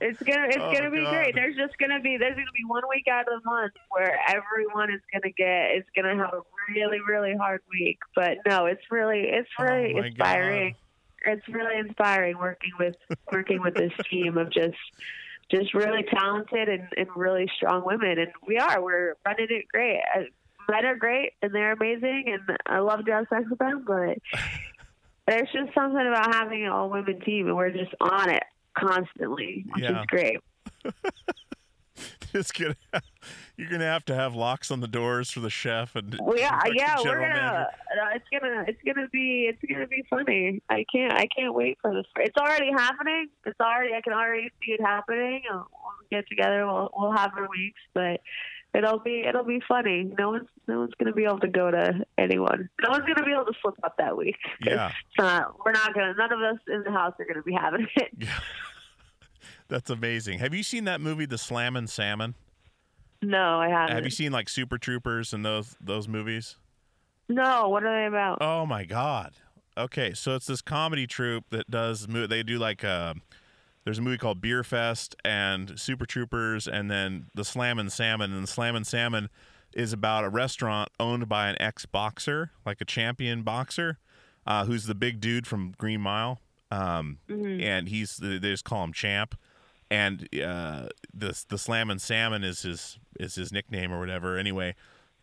[0.00, 1.10] It's gonna it's Oh, gonna be God.
[1.14, 1.34] great.
[1.34, 4.90] There's just gonna be there's gonna be one week out of the month where everyone
[4.90, 6.40] is gonna get is gonna have a
[6.74, 7.98] really really hard week.
[8.14, 10.74] But no, it's really it's Oh, really my inspiring.
[11.26, 12.94] It's really inspiring working with
[13.32, 14.76] working with this team of just
[15.50, 18.18] just really talented and, and really strong women.
[18.18, 20.00] And we are we're running it great.
[20.16, 20.22] Uh,
[20.68, 23.84] Men are great and they're amazing, and I love to have sex with them.
[23.86, 24.18] But
[25.28, 28.42] there's just something about having an all women team, and we're just on it
[28.76, 30.00] constantly, which Yeah.
[30.00, 30.38] is great.
[32.34, 32.76] It's gonna,
[33.56, 36.60] you're gonna have to have locks on the doors for the chef and Well, yeah,
[36.74, 37.68] yeah, we're gonna.
[38.14, 38.64] it's gonna.
[38.68, 39.48] It's gonna be.
[39.48, 40.60] It's gonna be funny.
[40.68, 41.12] I can't.
[41.12, 42.04] I can't wait for this.
[42.16, 43.28] It's already happening.
[43.46, 43.94] It's already.
[43.94, 45.42] I can already see it happening.
[45.50, 45.66] We'll
[46.10, 46.66] get together.
[46.66, 48.20] We'll we'll have our weeks, but
[48.74, 50.12] it'll be it'll be funny.
[50.18, 52.68] No one's no one's gonna be able to go to anyone.
[52.82, 54.36] No one's gonna be able to slip up that week.
[54.62, 54.92] Yeah.
[55.08, 56.12] It's not, we're not gonna.
[56.14, 58.28] None of us in the house are gonna be having it.
[59.68, 60.38] That's amazing.
[60.38, 62.34] Have you seen that movie, The Slammin' Salmon?
[63.22, 63.94] No, I haven't.
[63.94, 66.56] Have you seen like Super Troopers and those those movies?
[67.28, 67.68] No.
[67.68, 68.38] What are they about?
[68.40, 69.32] Oh my god.
[69.78, 73.14] Okay, so it's this comedy troupe that does they do like uh
[73.84, 78.48] there's a movie called Beerfest and Super Troopers and then The Slammin' Salmon and The
[78.48, 79.28] Slammin' Salmon
[79.72, 83.98] is about a restaurant owned by an ex-boxer, like a champion boxer,
[84.46, 86.40] uh, who's the big dude from Green Mile.
[86.70, 89.36] Um, and he's they just call him Champ.
[89.90, 94.36] And uh, the the Slammin' Salmon is his is his nickname or whatever.
[94.36, 94.74] Anyway,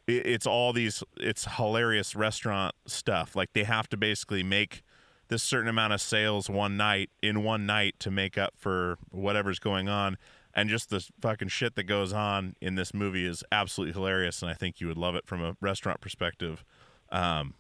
[0.07, 4.83] it, it's all these it's hilarious restaurant stuff like they have to basically make
[5.27, 9.59] this certain amount of sales one night in one night to make up for whatever's
[9.59, 10.17] going on
[10.53, 14.51] and just the fucking shit that goes on in this movie is absolutely hilarious, and
[14.51, 16.63] I think you would love it from a restaurant perspective.
[17.11, 17.55] Um,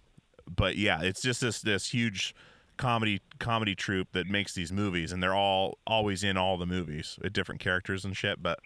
[0.47, 2.35] but yeah, it's just this this huge
[2.77, 7.17] comedy comedy troupe that makes these movies, and they're all always in all the movies,
[7.21, 8.41] with different characters and shit.
[8.41, 8.59] But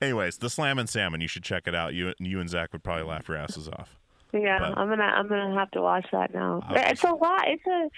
[0.00, 1.94] anyways, the Slammin' Salmon, you should check it out.
[1.94, 3.96] You you and Zach would probably laugh your asses off.
[4.32, 6.62] Yeah, But- I'm gonna I'm gonna have to watch that now.
[6.70, 6.90] Okay.
[6.90, 7.42] It's a lot.
[7.46, 7.88] It's a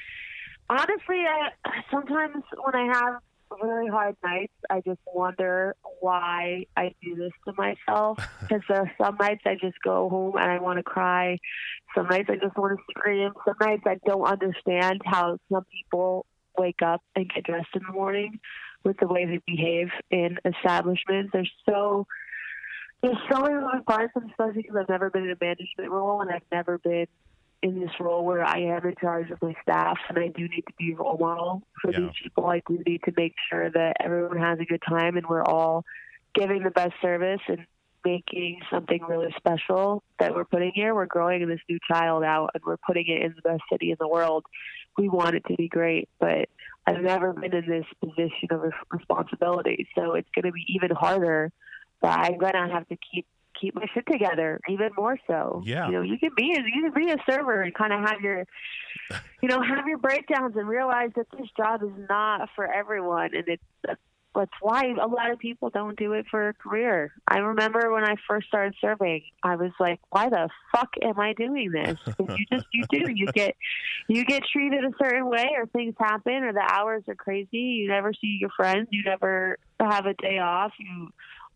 [0.68, 1.24] honestly.
[1.26, 1.50] I,
[1.90, 3.14] sometimes when I have
[3.62, 8.18] really hard nights, I just wonder why I do this to myself.
[8.40, 11.38] Because there are some nights I just go home and I want to cry.
[11.94, 13.32] Some nights I just want to scream.
[13.44, 16.26] Some nights I don't understand how some people
[16.58, 18.40] wake up and get dressed in the morning
[18.84, 21.30] with the way they behave in establishments.
[21.32, 22.06] They're so
[23.02, 26.20] there's so many moving parts, and especially because I've never been in a management role
[26.20, 27.06] and I've never been
[27.62, 30.64] in this role where I am in charge of my staff, and I do need
[30.66, 32.00] to be a role model for Yeah.
[32.00, 32.46] these people.
[32.46, 35.84] I do need to make sure that everyone has a good time and we're all
[36.34, 37.66] giving the best service and
[38.04, 40.94] making something really special that we're putting here.
[40.94, 43.96] We're growing this new child out, and we're putting it in the best city in
[44.00, 44.44] the world.
[44.96, 46.48] We want it to be great, but
[46.86, 51.52] I've never been in this position of responsibility, so it's going to be even harder
[52.00, 53.26] but I'm gonna have to keep
[53.60, 55.62] keep my shit together even more so.
[55.64, 55.86] Yeah.
[55.86, 58.20] You know, you can be a you can be a server and kind of have
[58.20, 58.46] your
[59.42, 63.44] you know have your breakdowns and realize that this job is not for everyone, and
[63.46, 67.12] it's that's, why a lot of people don't do it for a career.
[67.26, 71.32] I remember when I first started serving, I was like, why the fuck am I
[71.32, 71.98] doing this?
[72.18, 73.56] you just you do you get
[74.08, 77.58] you get treated a certain way or things happen or the hours are crazy.
[77.58, 78.88] You never see your friends.
[78.92, 80.72] You never have a day off.
[80.78, 81.10] You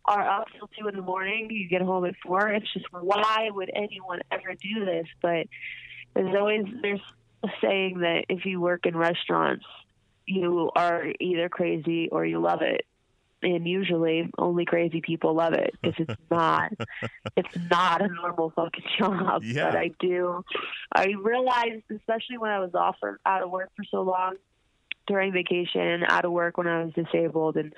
[0.04, 1.48] are up till two in the morning.
[1.50, 2.48] You get home at four.
[2.48, 5.06] It's just why would anyone ever do this?
[5.22, 5.46] But
[6.14, 7.00] there's always there's
[7.42, 9.64] a saying that if you work in restaurants,
[10.26, 12.86] you are either crazy or you love it.
[13.42, 16.72] And usually, only crazy people love it because it's not,
[17.36, 19.44] it's not a normal fucking job.
[19.44, 19.70] Yeah.
[19.70, 20.42] But I do,
[20.94, 24.36] I realized, especially when I was off or out of work for so long,
[25.06, 27.72] during vacation, out of work when I was disabled, and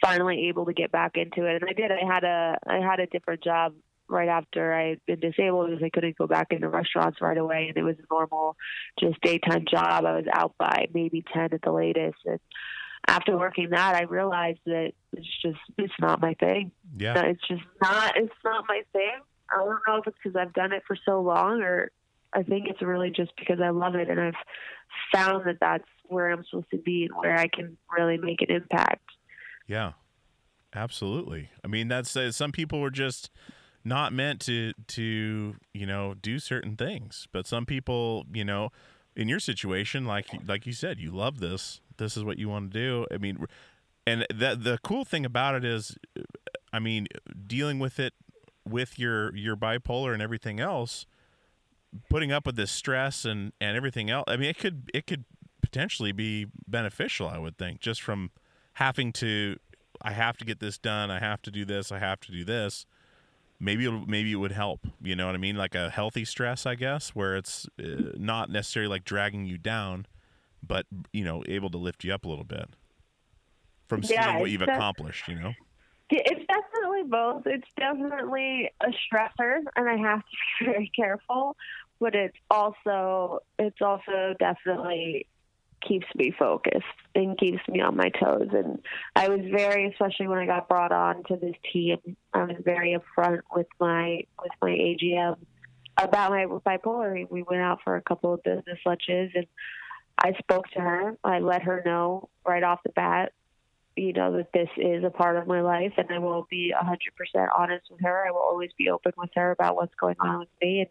[0.00, 1.62] finally able to get back into it.
[1.62, 1.90] And I did.
[1.90, 3.74] I had a I had a different job
[4.08, 7.66] right after I had been disabled because I couldn't go back into restaurants right away,
[7.68, 8.56] and it was a normal,
[9.00, 10.04] just daytime job.
[10.04, 12.40] I was out by maybe ten at the latest, and
[13.08, 16.72] after working that, I realized that it's just it's not my thing.
[16.96, 17.20] Yeah.
[17.22, 18.16] It's just not.
[18.16, 19.20] It's not my thing.
[19.52, 21.90] I don't know if it's because I've done it for so long, or
[22.32, 24.34] I think it's really just because I love it, and I've
[25.12, 28.50] found that that's where I'm supposed to be and where I can really make an
[28.50, 29.04] impact.
[29.66, 29.92] Yeah,
[30.74, 31.50] absolutely.
[31.64, 33.30] I mean, that's uh, some people were just
[33.84, 38.70] not meant to to you know do certain things, but some people, you know,
[39.16, 41.80] in your situation, like like you said, you love this.
[41.96, 43.06] This is what you want to do.
[43.12, 43.44] I mean,
[44.06, 45.96] and the the cool thing about it is,
[46.72, 47.08] I mean,
[47.46, 48.14] dealing with it
[48.64, 51.06] with your your bipolar and everything else
[52.08, 55.24] putting up with this stress and and everything else i mean it could it could
[55.72, 58.30] potentially be beneficial i would think just from
[58.74, 59.56] having to
[60.02, 62.44] i have to get this done i have to do this i have to do
[62.44, 62.84] this
[63.58, 66.66] maybe it'll, maybe it would help you know what i mean like a healthy stress
[66.66, 70.06] i guess where it's uh, not necessarily like dragging you down
[70.62, 72.68] but you know able to lift you up a little bit
[73.88, 75.54] from Yeah, seeing what you've accomplished you know
[76.14, 77.46] It's definitely both.
[77.46, 81.56] It's definitely a stressor, and I have to be very careful.
[82.00, 85.26] But it's also it's also definitely
[85.86, 88.48] keeps me focused and keeps me on my toes.
[88.52, 88.80] And
[89.16, 91.98] I was very, especially when I got brought on to this team,
[92.32, 95.36] I was very upfront with my with my AGM
[95.98, 97.28] about my bipolar.
[97.30, 99.46] We went out for a couple of business lunches, and
[100.18, 101.18] I spoke to her.
[101.24, 103.32] I let her know right off the bat
[103.96, 107.46] you know that this is a part of my life and I will be 100%
[107.56, 108.26] honest with her.
[108.26, 110.88] I will always be open with her about what's going on with me and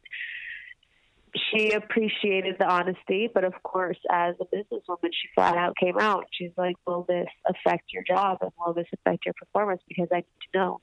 [1.36, 6.26] she appreciated the honesty, but of course as a businesswoman she flat out came out.
[6.32, 10.18] She's like, "Will this affect your job and will this affect your performance because I
[10.18, 10.82] need to know."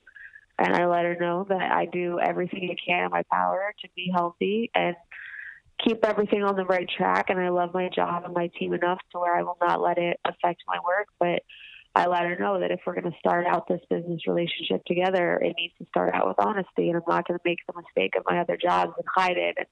[0.59, 3.89] And I let her know that I do everything I can in my power to
[3.95, 4.97] be healthy and
[5.85, 8.99] keep everything on the right track and I love my job and my team enough
[9.13, 11.43] to where I will not let it affect my work, but
[11.95, 15.37] I let her know that if we're going to start out this business relationship together,
[15.37, 18.15] it needs to start out with honesty, and I'm not going to make the mistake
[18.17, 19.67] of my other jobs and hide it and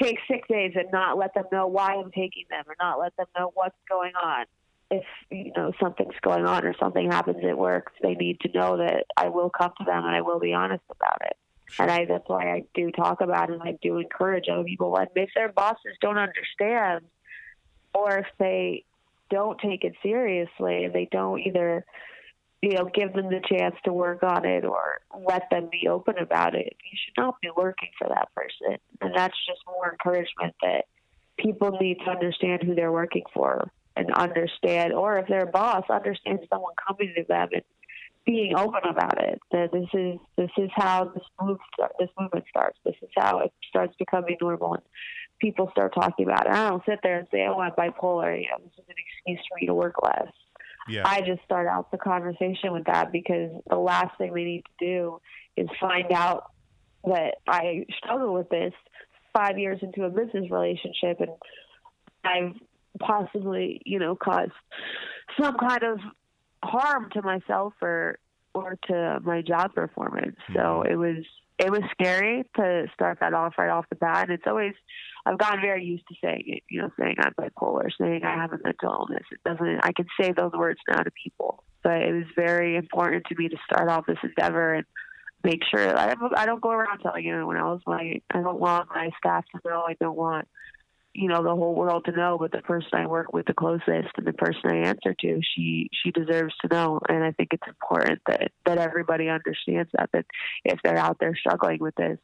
[0.00, 3.16] take sick days and not let them know why I'm taking them or not let
[3.16, 4.46] them know what's going on.
[4.90, 8.78] If you know something's going on or something happens at work, they need to know
[8.78, 11.36] that I will come to them and I will be honest about it.
[11.78, 14.96] And I that's why I do talk about it and I do encourage other people.
[14.96, 17.04] And if their bosses don't understand,
[17.92, 18.84] or if they
[19.30, 21.84] don't take it seriously they don't either
[22.62, 26.18] you know, give them the chance to work on it or let them be open
[26.18, 26.76] about it.
[26.90, 28.78] You should not be working for that person.
[29.00, 30.86] And that's just more encouragement that
[31.38, 36.40] people need to understand who they're working for and understand, or if their boss, understand
[36.50, 37.62] someone coming to them and
[38.24, 39.40] being open about it.
[39.50, 41.58] That this is this is how this move
[41.98, 42.78] this movement starts.
[42.84, 44.82] This is how it starts becoming normal, and
[45.40, 46.52] people start talking about it.
[46.52, 49.46] I don't sit there and say, "Oh, I'm bipolar." You know, this is an excuse
[49.48, 50.32] for me to work less.
[50.88, 51.02] Yeah.
[51.06, 54.86] I just start out the conversation with that because the last thing we need to
[54.86, 55.20] do
[55.56, 56.44] is find out
[57.04, 58.72] that I struggle with this
[59.32, 61.30] five years into a business relationship and
[62.24, 62.54] I've
[63.00, 64.52] possibly, you know, caused
[65.40, 65.98] some kind of
[66.62, 68.18] harm to myself or
[68.54, 70.36] or to my job performance.
[70.52, 70.92] So mm-hmm.
[70.92, 71.24] it was
[71.58, 74.28] it was scary to start that off right off the bat.
[74.28, 74.74] And it's always
[75.28, 78.52] I've gotten very used to saying it, you know, saying I'm bipolar, saying I have
[78.52, 79.24] a mental illness.
[79.30, 81.64] It doesn't I can say those words now to people.
[81.82, 84.86] But it was very important to me to start off this endeavor and
[85.44, 87.82] make sure that I don't, I don't go around telling anyone else.
[87.86, 89.84] My I don't want my staff to know.
[89.86, 90.48] I don't want
[91.12, 92.38] you know the whole world to know.
[92.40, 95.90] But the person I work with the closest and the person I answer to, she
[96.02, 97.00] she deserves to know.
[97.06, 100.24] And I think it's important that that everybody understands that that
[100.64, 102.18] if they're out there struggling with this,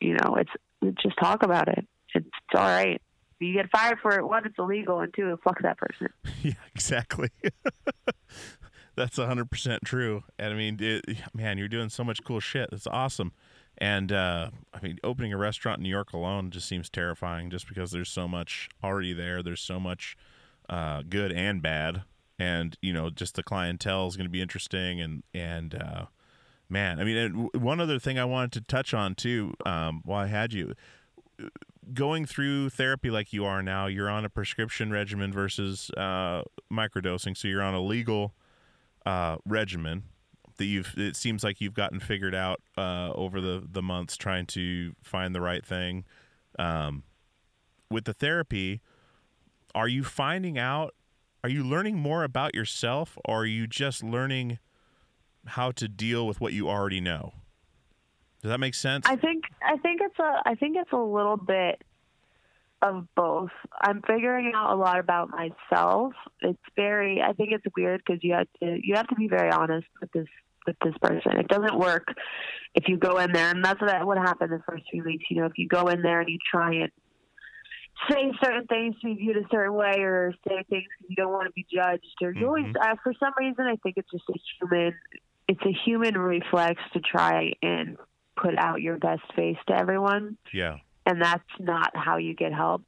[0.00, 1.86] you know, it's just talk about it.
[2.14, 3.00] It's, all right.
[3.40, 4.26] You get fired for it.
[4.26, 6.08] One, it's illegal, and two, fuck that person.
[6.42, 7.30] Yeah, exactly.
[8.94, 10.24] That's 100% true.
[10.38, 11.04] And I mean, it,
[11.34, 12.70] man, you're doing so much cool shit.
[12.70, 13.32] That's awesome.
[13.78, 17.68] And uh, I mean, opening a restaurant in New York alone just seems terrifying just
[17.68, 19.42] because there's so much already there.
[19.42, 20.16] There's so much
[20.68, 22.02] uh, good and bad.
[22.40, 25.00] And, you know, just the clientele is going to be interesting.
[25.00, 26.06] And, and, uh,
[26.68, 30.26] man, I mean, one other thing I wanted to touch on too, um, while I
[30.26, 30.74] had you,
[31.92, 37.36] going through therapy like you are now, you're on a prescription regimen versus uh, microdosing.
[37.36, 38.34] So you're on a legal
[39.06, 40.04] uh, regimen
[40.58, 40.94] that you've.
[40.96, 45.34] It seems like you've gotten figured out uh, over the the months trying to find
[45.34, 46.04] the right thing.
[46.58, 47.04] Um,
[47.90, 48.80] with the therapy,
[49.74, 50.94] are you finding out?
[51.42, 54.58] Are you learning more about yourself, or are you just learning
[55.46, 57.32] how to deal with what you already know?
[58.42, 59.06] Does that make sense?
[59.08, 61.82] I think I think it's a I think it's a little bit
[62.80, 63.50] of both.
[63.80, 66.12] I'm figuring out a lot about myself.
[66.40, 69.50] It's very I think it's weird because you have to you have to be very
[69.50, 70.28] honest with this
[70.66, 71.38] with this person.
[71.38, 72.14] It doesn't work
[72.74, 75.24] if you go in there and that's what what happened the first few weeks.
[75.30, 76.92] You know, if you go in there and you try and
[78.08, 81.32] say certain things to be viewed a certain way or say things because you don't
[81.32, 84.24] want to be judged or you always uh, for some reason I think it's just
[84.28, 84.94] a human
[85.48, 87.96] it's a human reflex to try and
[88.40, 90.76] put out your best face to everyone yeah.
[91.06, 92.82] and that's not how you get help.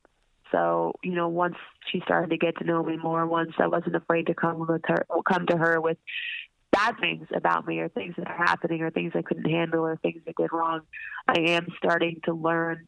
[0.53, 1.57] So, you know, once
[1.91, 4.83] she started to get to know me more, once I wasn't afraid to come with
[4.87, 5.97] her, come to her with
[6.73, 9.97] bad things about me or things that are happening or things I couldn't handle or
[9.97, 10.81] things I did wrong,
[11.29, 12.87] I am starting to learn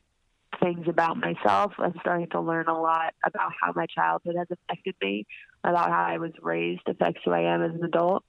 [0.60, 1.72] things about myself.
[1.78, 5.26] I'm starting to learn a lot about how my childhood has affected me,
[5.64, 8.24] about how I was raised affects who I am as an adult.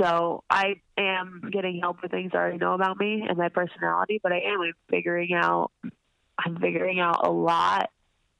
[0.00, 4.20] So I am getting help with things I already know about me and my personality,
[4.22, 5.70] but I am figuring out
[6.38, 7.90] I'm figuring out a lot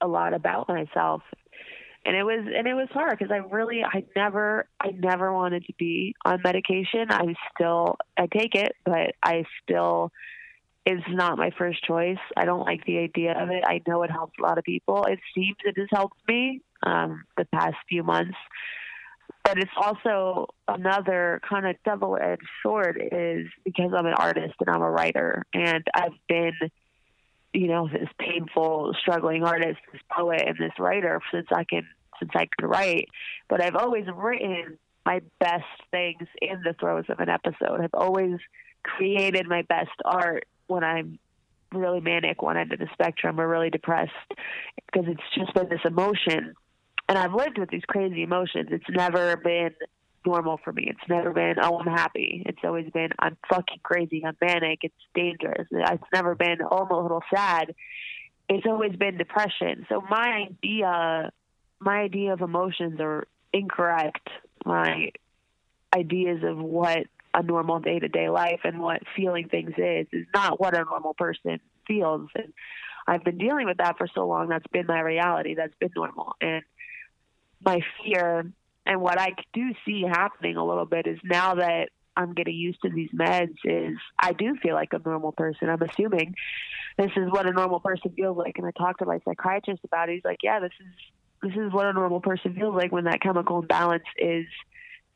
[0.01, 1.23] a lot about myself.
[2.07, 5.65] And it was and it was hard because I really I never I never wanted
[5.67, 7.07] to be on medication.
[7.11, 10.11] I still I take it, but I still
[10.87, 12.19] is not my first choice.
[12.37, 13.65] I don't like the idea of it.
[13.67, 15.05] I know it helps a lot of people.
[15.05, 18.37] It seems it has helped me um, the past few months
[19.45, 24.83] but it's also another kind of double-edged sword is because I'm an artist and I'm
[24.83, 26.55] a writer and I've been
[27.53, 31.87] you know this painful struggling artist this poet and this writer since I can
[32.19, 33.09] since I could write.
[33.49, 37.81] But I've always written my best things in the throes of an episode.
[37.81, 38.39] I've always
[38.83, 41.19] created my best art when I'm
[41.73, 44.13] really manic one end of the spectrum or really depressed
[44.87, 46.55] because it's just been this emotion
[47.09, 48.69] and I've lived with these crazy emotions.
[48.71, 49.75] It's never been
[50.27, 50.87] normal for me.
[50.89, 52.43] It's never been, oh, I'm happy.
[52.47, 54.25] It's always been, I'm fucking crazy.
[54.25, 54.81] I'm manic.
[54.83, 55.69] It's dangerous.
[55.71, 57.75] It's never been, oh, I'm a little sad.
[58.49, 59.87] It's always been depression.
[59.89, 61.31] So my idea,
[61.79, 64.29] my idea of emotions are incorrect.
[64.65, 65.11] My
[65.95, 70.27] ideas of what a normal day to day life and what feeling things is is
[70.35, 72.29] not what a normal person feels.
[72.35, 72.53] And
[73.07, 74.49] I've been dealing with that for so long.
[74.49, 75.55] That's been my reality.
[75.55, 76.35] That's been normal.
[76.41, 76.63] And
[77.65, 78.51] my fear
[78.87, 82.81] and what I do see happening a little bit is now that I'm getting used
[82.83, 85.69] to these meds is I do feel like a normal person.
[85.69, 86.35] I'm assuming
[86.97, 88.57] this is what a normal person feels like.
[88.57, 90.15] And I talked to my psychiatrist about it.
[90.15, 90.87] He's like, yeah, this is
[91.43, 94.47] this is what a normal person feels like when that chemical imbalance is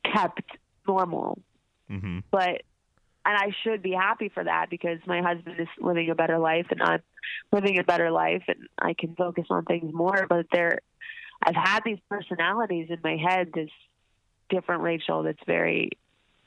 [0.05, 0.43] kept
[0.87, 1.39] normal.
[1.91, 2.21] Mm-hmm.
[2.31, 2.63] But
[3.25, 6.67] and I should be happy for that because my husband is living a better life
[6.71, 7.03] and I'm
[7.53, 10.27] living a better life and I can focus on things more.
[10.29, 10.79] But there,
[11.43, 13.53] I've had these personalities in my head.
[13.55, 13.71] This
[14.49, 15.91] different Rachael that's very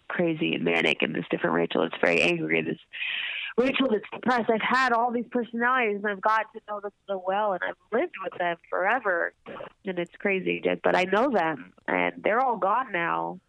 [0.07, 2.59] crazy and manic, and this different Rachael that's very angry.
[2.59, 2.79] and This
[3.57, 4.49] Rachael that's depressed.
[4.49, 7.75] I've had all these personalities, and I've got to know them so well, and I've
[7.91, 9.33] lived with them forever,
[9.85, 10.61] and it's crazy.
[10.63, 13.39] just- But I know them, and they're all gone now,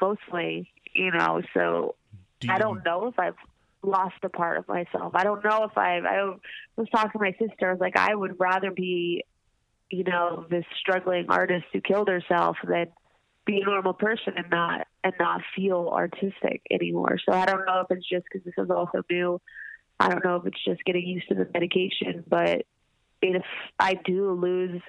[0.00, 0.70] mostly.
[0.94, 1.94] You know, so
[2.40, 3.36] Do I don't know if I've
[3.82, 5.14] lost a part of myself.
[5.14, 6.04] I don't know if I've.
[6.06, 6.22] I
[6.76, 7.68] was talking to my sister.
[7.68, 9.24] I was like, I would rather be,
[9.90, 12.86] you know, this struggling artist who killed herself than
[13.44, 17.16] be a normal person and not and not feel artistic anymore.
[17.24, 19.40] So I don't know if it's just because this is also new.
[20.00, 22.66] I don't know if it's just getting used to the medication, but
[23.22, 23.44] if
[23.78, 24.82] I do lose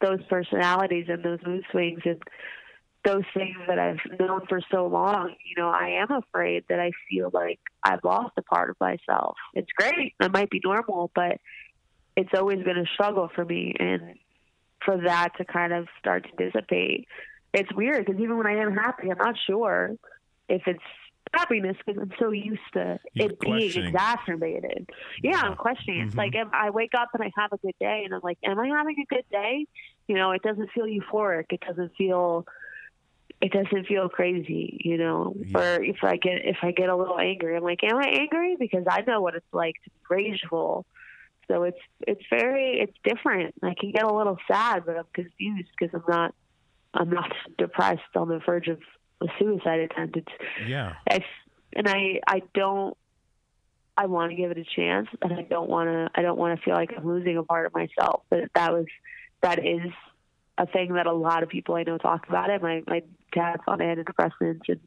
[0.00, 2.20] those personalities and those mood swings and
[3.04, 6.90] those things that I've known for so long, you know, I am afraid that I
[7.08, 9.36] feel like I've lost a part of myself.
[9.54, 10.14] It's great.
[10.18, 11.38] It might be normal, but
[12.16, 13.74] it's always been a struggle for me.
[13.78, 14.16] And
[14.84, 17.06] for that to kind of start to dissipate,
[17.52, 19.96] it's weird because even when I am happy, I'm not sure
[20.48, 20.82] if it's
[21.32, 24.88] happiness because I'm so used to You're it being exacerbated.
[25.22, 26.02] Yeah, I'm questioning.
[26.02, 26.18] It's Mhm.
[26.18, 28.58] like if I wake up and I have a good day, and I'm like, am
[28.58, 29.66] I having a good day?
[30.08, 31.46] You know, it doesn't feel euphoric.
[31.52, 32.46] It doesn't feel.
[33.40, 35.34] It doesn't feel crazy, you know.
[35.36, 35.58] Yeah.
[35.58, 38.56] Or if I get if I get a little angry, I'm like, am I angry?
[38.58, 40.84] Because I know what it's like to be rageful.
[41.50, 43.54] So it's it's very it's different.
[43.62, 46.34] I can get a little sad, but I'm confused because I'm not
[46.94, 48.78] I'm not depressed on the verge of
[49.20, 50.16] a suicide attempt.
[50.16, 50.32] It's
[50.66, 50.94] Yeah.
[51.10, 51.20] I,
[51.74, 52.96] and I I don't
[53.96, 56.58] I want to give it a chance, and I don't want to I don't want
[56.58, 58.22] to feel like I'm losing a part of myself.
[58.30, 58.86] But that was
[59.42, 59.92] that is
[60.56, 62.62] a thing that a lot of people I know talk about it.
[62.62, 63.02] My my
[63.32, 64.80] dad's on antidepressants, and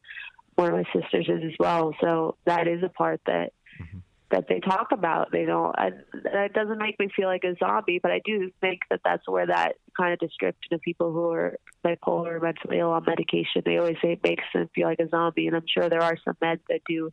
[0.56, 1.94] one of my sisters is as well.
[1.99, 3.99] So that is a part that mm-hmm.
[4.34, 5.32] That they talk about.
[5.32, 5.78] They don't.
[5.78, 5.92] I,
[6.24, 9.46] that doesn't make me feel like a zombie, but I do think that that's where
[9.46, 13.78] that kind of description of people who are bipolar or mentally ill on medication, they
[13.78, 15.46] always say it makes them feel like a zombie.
[15.48, 17.12] And I'm sure there are some meds that do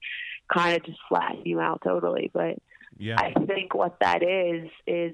[0.53, 2.31] kind of just flatten you out totally.
[2.33, 2.57] But
[2.97, 3.17] Yeah.
[3.19, 5.13] I think what that is is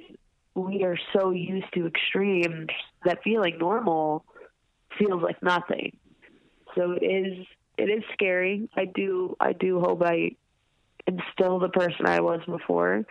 [0.55, 2.69] we are so used to extremes
[3.05, 4.25] that feeling normal
[4.97, 5.97] feels like nothing.
[6.77, 7.47] So it is
[7.79, 8.69] it is scary.
[8.77, 10.37] I do I do hope I
[11.09, 13.05] am still the person I was before,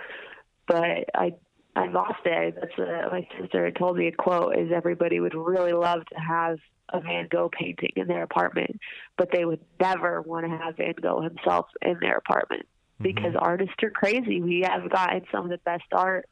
[0.68, 1.36] but I
[1.76, 2.56] I lost it.
[2.56, 6.20] That's a, my sister had told me a quote is everybody would really love to
[6.20, 6.58] have
[6.90, 8.80] a Van Gogh painting in their apartment,
[9.18, 12.66] but they would never want to have Van Gogh himself in their apartment
[13.02, 13.04] mm-hmm.
[13.04, 14.42] because artists are crazy.
[14.42, 16.30] We have gotten some of the best art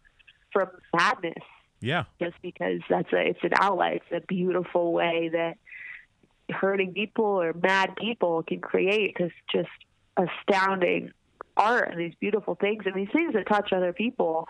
[0.52, 1.44] from madness
[1.82, 2.04] Yeah.
[2.22, 3.96] just because that's a it's an outlet.
[3.96, 5.58] It's a beautiful way that
[6.50, 9.70] hurting people or mad people can create this just
[10.18, 11.12] astounding
[11.56, 14.48] art and these beautiful things and these things that touch other people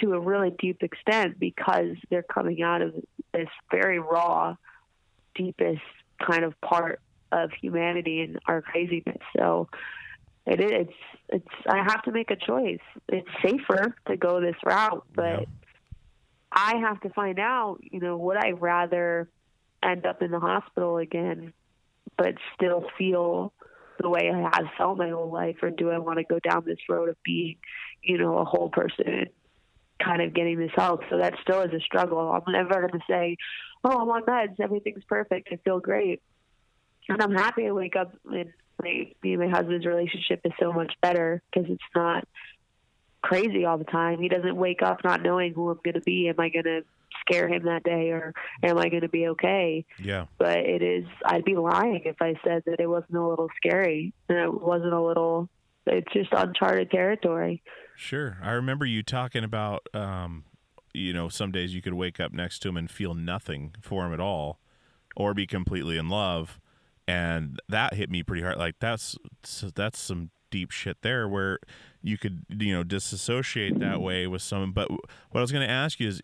[0.00, 2.94] to a really deep extent because they're coming out of
[3.32, 4.56] this very raw,
[5.34, 5.82] deepest
[6.24, 7.00] kind of part
[7.30, 9.18] of humanity and our craziness.
[9.36, 9.68] So
[10.46, 10.92] it is it's
[11.28, 12.80] it's I have to make a choice.
[13.08, 15.44] It's safer to go this route, but Yeah.
[16.52, 19.28] I have to find out, you know, would I rather
[19.82, 21.52] end up in the hospital again
[22.16, 23.52] but still feel
[24.00, 26.64] the way I have felt my whole life or do I want to go down
[26.64, 27.56] this road of being,
[28.02, 29.28] you know, a whole person and
[30.02, 31.02] kind of getting this help.
[31.10, 32.18] So that still is a struggle.
[32.18, 33.36] I'm never going to say,
[33.84, 36.22] oh, I'm on meds, everything's perfect, I feel great.
[37.08, 40.72] And I'm happy to wake up and my, me and my husband's relationship is so
[40.72, 42.26] much better because it's not
[43.22, 44.20] crazy all the time.
[44.20, 46.28] He doesn't wake up not knowing who I'm going to be.
[46.28, 46.82] Am I going to
[47.20, 48.32] scare him that day or
[48.62, 49.84] am I going to be okay?
[49.98, 50.26] Yeah.
[50.38, 54.12] But it is, I'd be lying if I said that it wasn't a little scary
[54.28, 55.48] and it wasn't a little,
[55.86, 57.62] it's just uncharted territory.
[57.96, 58.38] Sure.
[58.42, 60.44] I remember you talking about, um,
[60.94, 64.04] you know, some days you could wake up next to him and feel nothing for
[64.06, 64.58] him at all,
[65.16, 66.60] or be completely in love,
[67.08, 68.58] and that hit me pretty hard.
[68.58, 69.16] Like that's
[69.74, 71.58] that's some deep shit there, where
[72.02, 74.72] you could you know disassociate that way with someone.
[74.72, 75.02] But what
[75.36, 76.22] I was going to ask you is,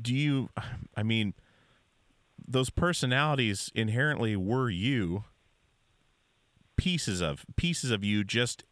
[0.00, 0.50] do you?
[0.96, 1.34] I mean,
[2.46, 5.24] those personalities inherently were you.
[6.76, 8.64] Pieces of pieces of you just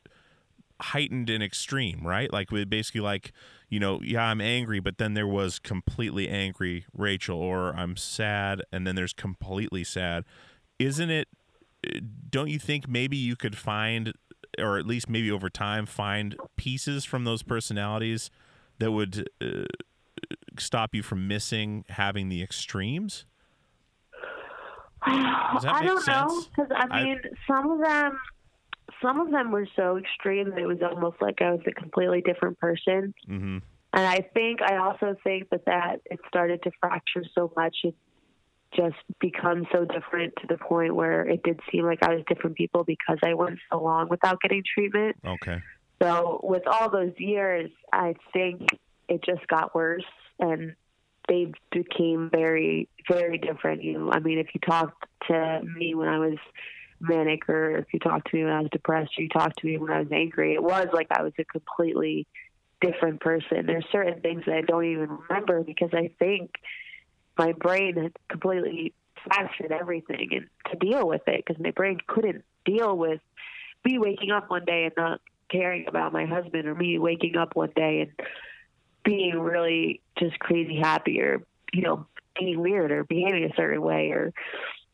[0.81, 2.33] heightened and extreme, right?
[2.33, 3.33] Like basically like,
[3.69, 8.63] you know, yeah, I'm angry, but then there was completely angry Rachael, or I'm sad,
[8.73, 10.25] and then there's completely sad.
[10.79, 11.29] Isn't it?
[12.29, 14.13] Don't you think maybe you could find,
[14.59, 18.31] or at least maybe over time, find pieces from those personalities
[18.79, 19.65] that would uh,
[20.59, 23.25] stop you from missing having the extremes?
[25.03, 28.19] I don't know because I I- mean, some of them,
[29.01, 32.21] some of them were so extreme that it was almost like I was a completely
[32.21, 33.15] different person.
[33.29, 33.59] Mm-hmm.
[33.95, 37.95] And I think I also think that that it started to fracture so much It
[38.75, 42.57] just become so different to the point where it did seem like I was different
[42.57, 45.17] people because I went so long without getting treatment.
[45.27, 45.61] Okay.
[46.01, 48.67] So with all those years, I think
[49.09, 50.05] it just got worse
[50.39, 50.75] and
[51.29, 53.83] they became very, very different.
[53.83, 56.39] You know, I mean, if you talked to me when I was
[57.01, 59.67] manic or if you talked to me when I was depressed or you talked to
[59.67, 62.27] me when I was angry, it was like I was a completely
[62.81, 63.67] different person.
[63.67, 66.51] There's certain things that I don't even remember because I think
[67.39, 72.45] my brain had completely fractured everything and to deal with it because my brain couldn't
[72.65, 73.21] deal with
[73.85, 77.55] me waking up one day and not caring about my husband or me waking up
[77.55, 78.27] one day and
[79.05, 81.43] being really just crazy happy or
[81.73, 82.07] you know
[82.39, 84.33] being weird or behaving a certain way or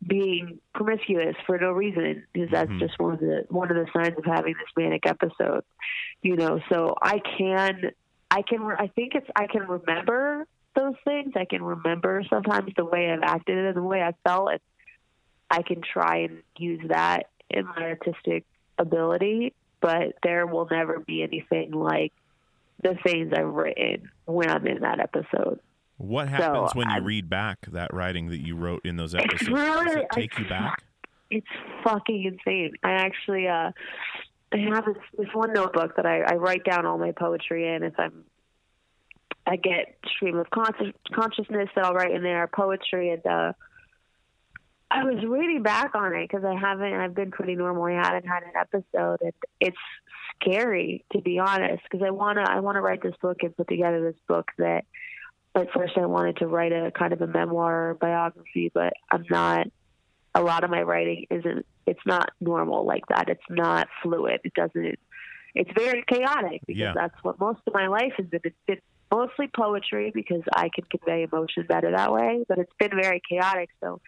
[0.06, 2.78] being promiscuous for no reason because that's Mhm.
[2.78, 5.64] just one of the one of the signs of having this manic episode
[6.22, 7.90] you know so i can
[8.30, 12.85] i can i think it's i can remember those things i can remember sometimes the
[12.85, 14.60] way i've acted and the way i felt and
[15.51, 18.44] i can try and use that in my artistic
[18.78, 22.12] ability but there will never be anything like
[22.82, 25.59] the things i've written when i'm in that episode
[25.96, 29.46] What happens when you read back that writing that you wrote in those episodes?
[29.46, 30.82] Does really- it take you back?
[31.30, 31.46] it's
[31.84, 32.72] fucking insane.
[32.82, 33.72] I actually uh
[34.50, 37.82] I have this, this one notebook that I, I write down all my poetry in
[37.82, 38.24] if I'm
[39.46, 43.52] I get stream of conscious, consciousness that I'll write in there poetry and uh
[44.90, 48.26] I was reading back on it because I haven't I've been pretty normal I hadn't
[48.26, 49.76] had an episode and it's
[50.40, 53.56] scary to be honest because I want to I want to write this book and
[53.56, 54.85] put together this book that
[55.55, 59.24] at first I wanted to write a kind of a memoir or biography but I'm
[59.31, 59.66] not
[60.35, 63.28] a lot of my writing isn't it's not normal like that.
[63.31, 64.40] It's not fluid.
[64.44, 64.98] It doesn't
[65.55, 66.93] it's very chaotic because Yeah.
[66.94, 68.40] that's what most of my life has been.
[68.44, 72.90] It's been mostly poetry because i can convey emotion better that way but it's been
[72.90, 73.70] very chaotic.
[73.81, 74.01] So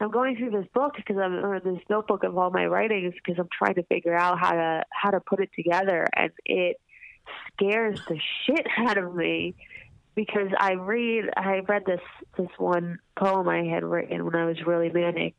[0.00, 3.38] i'm going through this book because i'm or this notebook of all my writings because
[3.38, 6.80] i'm trying to figure out how to how to put it together and it
[7.52, 9.54] scares the shit out of me
[10.14, 12.00] because I read I read this
[12.36, 15.34] this one poem I had written when I was really manic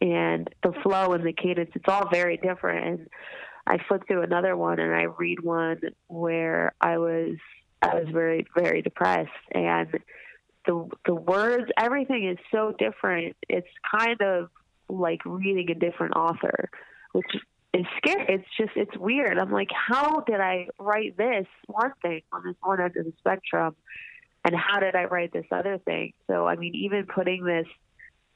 [0.00, 3.08] and the flow and the cadence it's all very different and
[3.66, 7.36] I flip through another one and I read one where I was
[7.80, 9.98] I was very very depressed and
[10.66, 13.68] the the words everything is so different it's
[13.98, 14.48] kind of
[14.88, 16.70] like reading a different author
[17.12, 17.26] which
[17.74, 22.22] is scary it's just it's weird I'm like how did I write this one thing
[22.32, 23.74] on this one end of the spectrum
[24.44, 26.14] and how did I write this other thing?
[26.26, 27.66] So, I mean, even putting this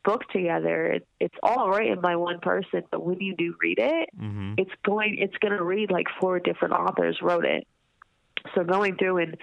[0.04, 4.08] book together, it, it's all written by one person, but when you do read it,
[4.16, 4.54] Mm-hmm.
[4.58, 7.66] it's going it's going to read like four different authors wrote it.
[8.54, 9.36] So going through and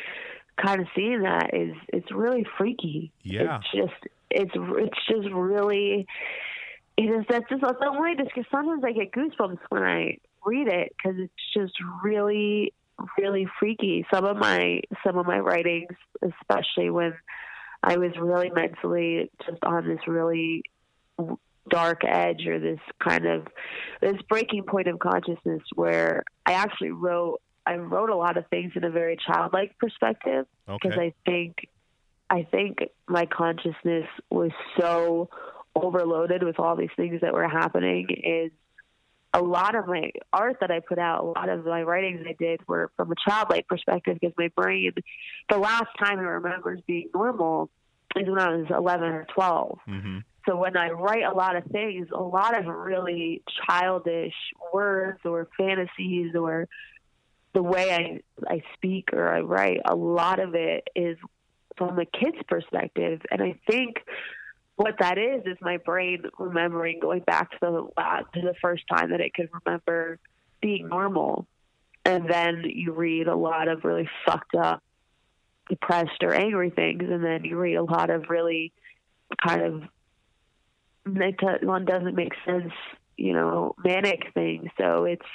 [0.57, 3.11] kind of seeing that is it's really freaky.
[3.23, 3.59] Yeah.
[3.59, 6.07] It's just it's it's just really
[6.97, 10.67] it is that's just that's the only because sometimes I get goosebumps when I read
[10.67, 11.73] it because it's just
[12.03, 12.73] really
[13.17, 14.05] really freaky.
[14.13, 17.13] Some of my some of my writings, especially when
[17.84, 20.63] I was really mentally just on this really
[21.69, 23.47] dark edge or this kind of
[24.01, 28.73] this breaking point of consciousness where I actually wrote I wrote a lot of things
[28.76, 31.07] in a very childlike perspective because Okay.
[31.07, 31.68] I think
[32.30, 35.30] I think my consciousness was so
[35.76, 38.52] overloaded with all these things that were happening is
[39.34, 42.35] a lot of my art that I put out, a lot of my writings I
[42.38, 44.91] did were from a childlike perspective because my brain,
[45.49, 47.69] the last time it remembers being normal
[48.15, 49.80] is when I was 11 or 12.
[49.88, 50.18] Mm-hmm.
[50.48, 54.34] So when I write a lot of things, a lot of really childish
[54.73, 56.68] words or fantasies or
[57.53, 61.17] the way I I speak or I write, a lot of it is
[61.77, 63.21] from a kid's perspective.
[63.31, 63.97] And I think
[64.75, 68.84] what that is is my brain remembering going back to the last, to the first
[68.91, 70.19] time that it could remember
[70.61, 71.45] being normal.
[72.05, 74.84] And then you read a lot of really fucked up,
[75.69, 78.73] depressed or angry things, and then you read a lot of really
[79.45, 79.84] kind of
[81.61, 82.73] one doesn't make sense,
[83.17, 84.69] you know, manic things.
[84.77, 85.25] So it's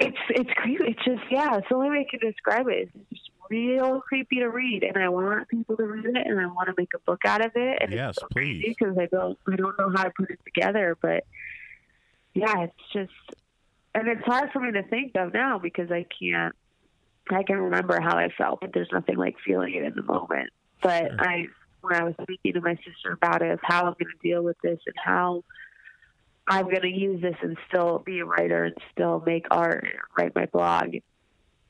[0.00, 0.84] it's it's creepy.
[0.88, 2.90] It's just yeah, it's the only way I can describe it.
[2.94, 6.46] It's just real creepy to read, and I want people to read it, and I
[6.46, 7.78] want to make a book out of it.
[7.80, 8.64] And Yes, it's so please.
[8.66, 11.24] because I don't I don't know how to put it together, but
[12.34, 13.12] yeah, it's just
[13.94, 16.54] and it's hard for me to think of now because I can't.
[17.30, 20.50] I can remember how I felt, but there's nothing like feeling it in the moment.
[20.82, 21.16] But Sure.
[21.20, 21.46] I
[21.80, 24.42] when I was speaking to my sister about it, of how I'm going to deal
[24.42, 25.44] with this and how
[26.46, 29.92] I'm going to use this and still be a writer and still make art, and
[30.16, 30.92] write my blog,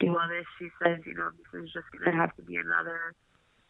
[0.01, 0.45] do all this.
[0.59, 3.15] She says, you know, this is just going to have to be another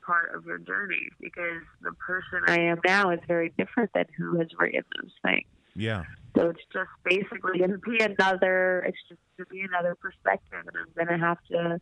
[0.07, 4.39] part of your journey because the person I am now is very different than who
[4.39, 5.47] has written those things.
[5.75, 6.05] Yeah.
[6.37, 8.85] So it's just basically going to be another.
[8.87, 11.81] It's just going to be another perspective, and I'm going to have to.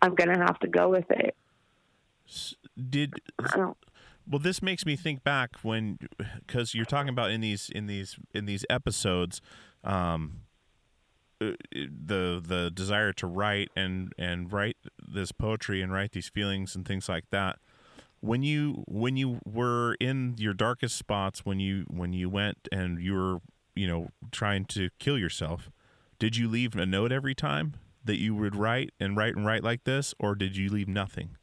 [0.00, 1.36] I'm going to have to go with it.
[2.90, 3.14] Did
[4.28, 5.98] well this makes me think back when
[6.38, 9.40] because you're talking about in these in these in these episodes
[9.84, 10.40] um
[11.40, 14.76] uh, the the desire to write and and write
[15.06, 17.58] this poetry and write these feelings and things like that.
[18.20, 23.02] When you when you were in your darkest spots when you when you went and
[23.02, 23.38] you were
[23.74, 25.70] you know trying to kill yourself
[26.22, 27.74] did you leave a note every time
[28.04, 31.36] that you would write and write and write like this or did you leave nothing?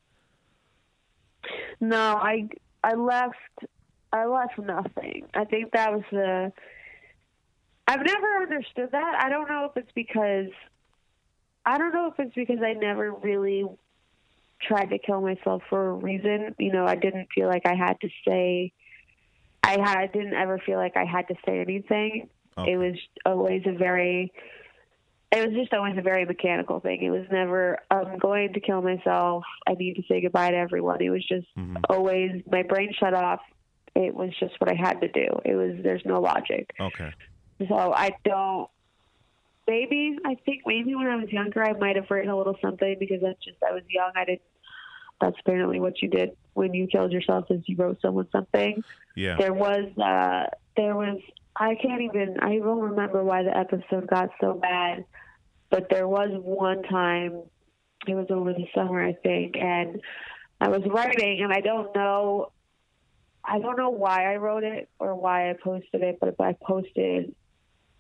[1.82, 2.48] No, I
[2.84, 3.36] I left.
[4.12, 5.28] I left nothing.
[5.34, 6.52] I think that was the.
[7.88, 9.16] I've never understood that.
[9.20, 10.52] I don't know if it's because.
[11.66, 13.66] I don't know if it's because I never really
[14.62, 16.56] tried to kill myself for a reason.
[16.58, 18.72] You know, I didn't feel like I had to say.
[19.64, 19.98] I had.
[19.98, 22.30] I didn't ever feel like I had to say anything.
[22.58, 22.74] Okay.
[22.74, 22.96] It was
[23.26, 24.32] always a very.
[25.32, 27.04] It was just always a very mechanical thing.
[27.04, 29.44] It was never, I'm going to kill myself.
[29.68, 31.02] I need to say goodbye to everyone.
[31.02, 31.82] It was just Mhm.
[31.88, 33.42] always, my brain shut off.
[33.96, 35.28] It was just what I had to do.
[35.46, 36.74] It was, there's no logic.
[36.80, 37.12] okay
[37.68, 38.70] So I don't.
[39.68, 42.96] Maybe I think maybe when I was younger I might have written a little something
[43.00, 44.12] because that's just I was young.
[44.16, 44.42] I didn't.
[45.22, 48.84] That's apparently what you did when you killed yourself is you wrote someone something.
[49.16, 51.20] yeah There was uh there was
[51.60, 55.04] I can't even I don't remember why the episode got so bad,
[55.70, 57.44] but there was one time
[58.08, 60.00] it was over the summer I think and
[60.62, 62.54] I was writing and I don't know
[63.44, 67.36] I don't know why I wrote it or why I posted it, but I posted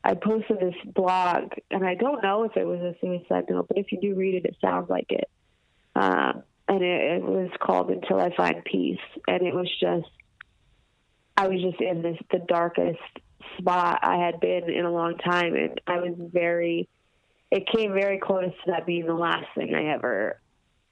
[0.06, 3.78] I posted this blog and I don't know if it was a suicide note, but
[3.78, 5.30] if you do read it it sounds like it.
[5.98, 10.08] Um and it, it was called Until I Find Peace and it was just
[11.36, 13.00] I was just in this the darkest
[13.60, 16.88] spot I had been in a long time, and I was very.
[17.52, 20.40] It came very close to that being the last thing I ever,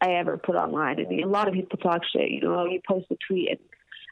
[0.01, 0.99] I ever put online.
[0.99, 2.31] I mean, a lot of people talk shit.
[2.31, 3.59] You know, oh, you post a tweet and,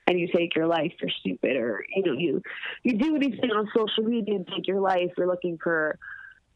[0.06, 0.94] and you take your life.
[1.02, 2.42] You're stupid, or you know, you
[2.84, 5.12] you do anything on social media and take your life.
[5.18, 5.98] You're looking for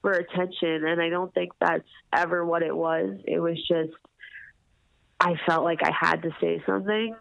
[0.01, 3.17] for attention, and I don't think that's ever what it was.
[3.25, 3.93] It was just
[5.19, 7.15] I felt like I had to say something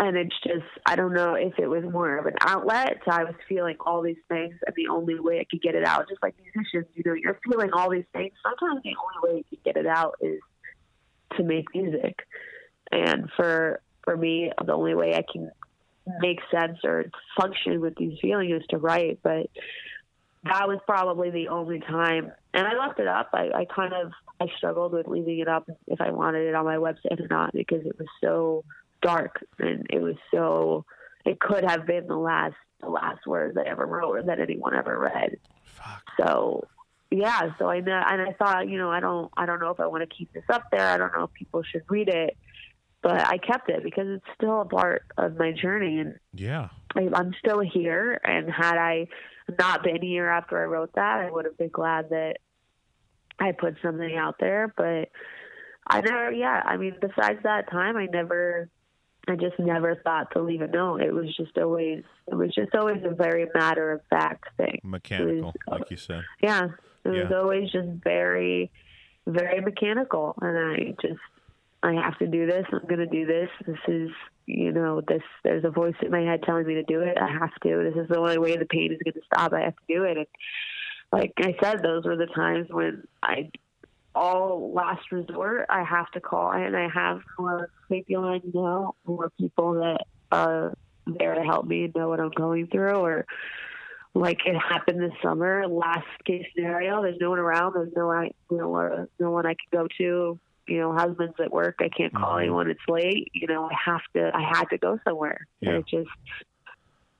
[0.00, 3.02] and it's just I don't know if it was more of an outlet.
[3.04, 5.84] So I was feeling all these things, and the only way I could get it
[5.86, 8.32] out, just like musicians, you know, you're feeling all these things.
[8.42, 10.40] Sometimes the only way you can get it out is
[11.36, 12.18] to make music,
[12.90, 15.50] and for for me, the only way I can
[16.20, 17.04] make sense or
[17.38, 19.20] function with these feelings is to write.
[19.22, 19.50] But
[20.44, 23.28] that was probably the only time, and I left it up.
[23.34, 26.64] I, I kind of I struggled with leaving it up if I wanted it on
[26.64, 28.64] my website or not because it was so
[29.02, 30.84] dark and it was so
[31.24, 34.74] it could have been the last the last words I ever wrote or that anyone
[34.74, 35.36] ever read.
[35.64, 36.02] Fuck.
[36.18, 36.66] So
[37.10, 39.80] yeah, so I know and I thought, you know, I don't I don't know if
[39.80, 40.86] I want to keep this up there.
[40.86, 42.36] I don't know if people should read it.
[43.02, 46.68] But I kept it because it's still a part of my journey and Yeah.
[46.94, 48.20] I, I'm still here.
[48.22, 49.08] And had I
[49.58, 52.36] not been here after I wrote that, I would have been glad that
[53.38, 54.72] I put something out there.
[54.76, 55.08] But
[55.86, 58.68] I never, yeah, I mean, besides that time, I never,
[59.28, 61.02] I just never thought to leave a note.
[61.02, 64.80] It was just always, it was just always a very matter of fact thing.
[64.82, 66.24] Mechanical, uh, like you said.
[66.42, 66.68] Yeah,
[67.04, 68.70] it was always just very,
[69.26, 71.20] very mechanical, and I just,
[71.82, 72.66] I have to do this.
[72.72, 73.48] I'm going to do this.
[73.66, 74.10] This is,
[74.46, 75.22] you know, this.
[75.44, 77.16] There's a voice in my head telling me to do it.
[77.18, 77.90] I have to.
[77.90, 79.52] This is the only way the pain is going to stop.
[79.52, 80.16] I have to do it.
[80.16, 80.26] And
[81.12, 83.50] like I said, those were the times when I,
[84.14, 89.30] all last resort, I have to call, and I have more safety lines now, more
[89.38, 90.74] people that are
[91.06, 93.26] there to help me and know what I'm going through, or
[94.14, 95.66] like it happened this summer.
[95.66, 97.74] Last case scenario, there's no one around.
[97.74, 100.38] There's no I, you know, no one I could go to.
[100.66, 101.76] You know, husband's at work.
[101.80, 102.42] I can't call Mhm.
[102.42, 102.70] anyone.
[102.70, 103.30] It's late.
[103.32, 104.30] You know, I have to.
[104.34, 105.46] I had to go somewhere.
[105.60, 105.70] Yeah.
[105.70, 106.10] And it just,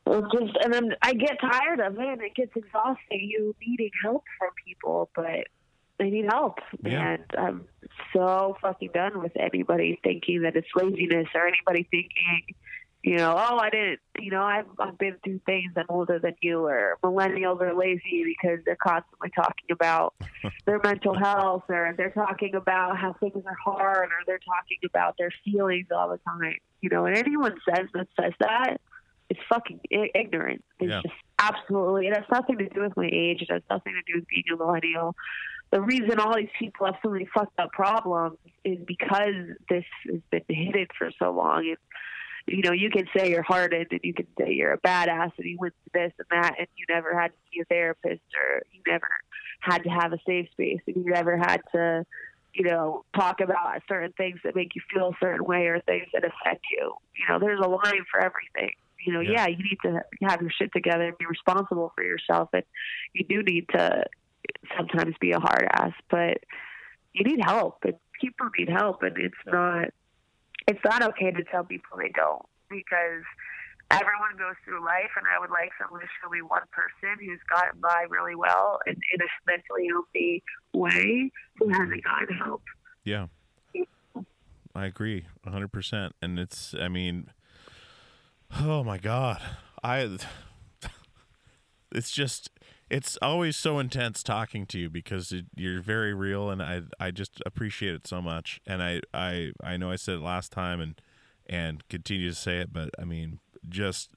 [0.07, 3.21] it just, and then I get tired of it, and it gets exhausting.
[3.21, 5.47] You needing help from people, but
[6.01, 7.11] I need help, Yeah.
[7.15, 7.65] and I'm
[8.15, 12.55] so fucking done with anybody thinking that it's laziness or anybody thinking
[13.03, 15.73] you know, oh, I didn't, you know, I've, I've been through things.
[15.75, 20.13] I'm older than you, or millennials are lazy because they're constantly talking about
[20.67, 25.15] their mental health, or they're talking about how things are hard, or they're talking about
[25.19, 26.57] their feelings all the time.
[26.83, 28.83] You know, and anyone says that says that,
[29.31, 30.63] it's fucking ignorant.
[30.79, 31.01] It's Yeah.
[31.03, 32.09] just absolutely.
[32.09, 33.41] It has nothing to do with my age.
[33.41, 35.17] It has nothing to do with being a millennial.
[35.71, 39.35] The reason all these people have so many fucked up problems is because
[39.69, 41.69] this has been hidden for so long.
[41.69, 41.77] And,
[42.47, 45.47] you know, you can say you're hardened and you can say you're a badass and
[45.47, 48.63] you went through this and that and you never had to see a therapist or
[48.73, 49.07] you never
[49.61, 52.05] had to have a safe space and you never had to,
[52.53, 56.07] you know, talk about certain things that make you feel a certain way or things
[56.13, 56.95] that affect you.
[57.15, 58.75] You know, there's a line for everything.
[59.07, 59.47] You know, Yeah.
[59.47, 62.65] yeah, you need to have your shit together and be responsible for yourself and
[63.13, 64.05] you do need to
[64.77, 66.39] sometimes be a hard ass, but
[67.13, 69.89] you need help and people need help and it's not
[70.69, 73.25] it's not okay to tell people they don't because
[73.91, 77.41] everyone goes through life and I would like someone to show me one person who's
[77.49, 80.43] gotten by really well and in a mentally healthy
[80.73, 82.63] way who hasn't gotten help.
[83.05, 83.27] Yeah.
[84.75, 86.13] I agree 100%.
[86.23, 87.31] And it's, I mean,
[88.61, 89.41] oh my God.
[89.83, 90.19] I,
[91.93, 92.51] it's just,
[92.91, 97.13] it's always so intense talking to you because it, you're very real and I, I
[97.13, 98.61] just appreciate it so much.
[98.67, 101.01] And I, I, I know I said it last time and,
[101.47, 103.39] and continue to say it, but I mean,
[103.69, 104.11] just,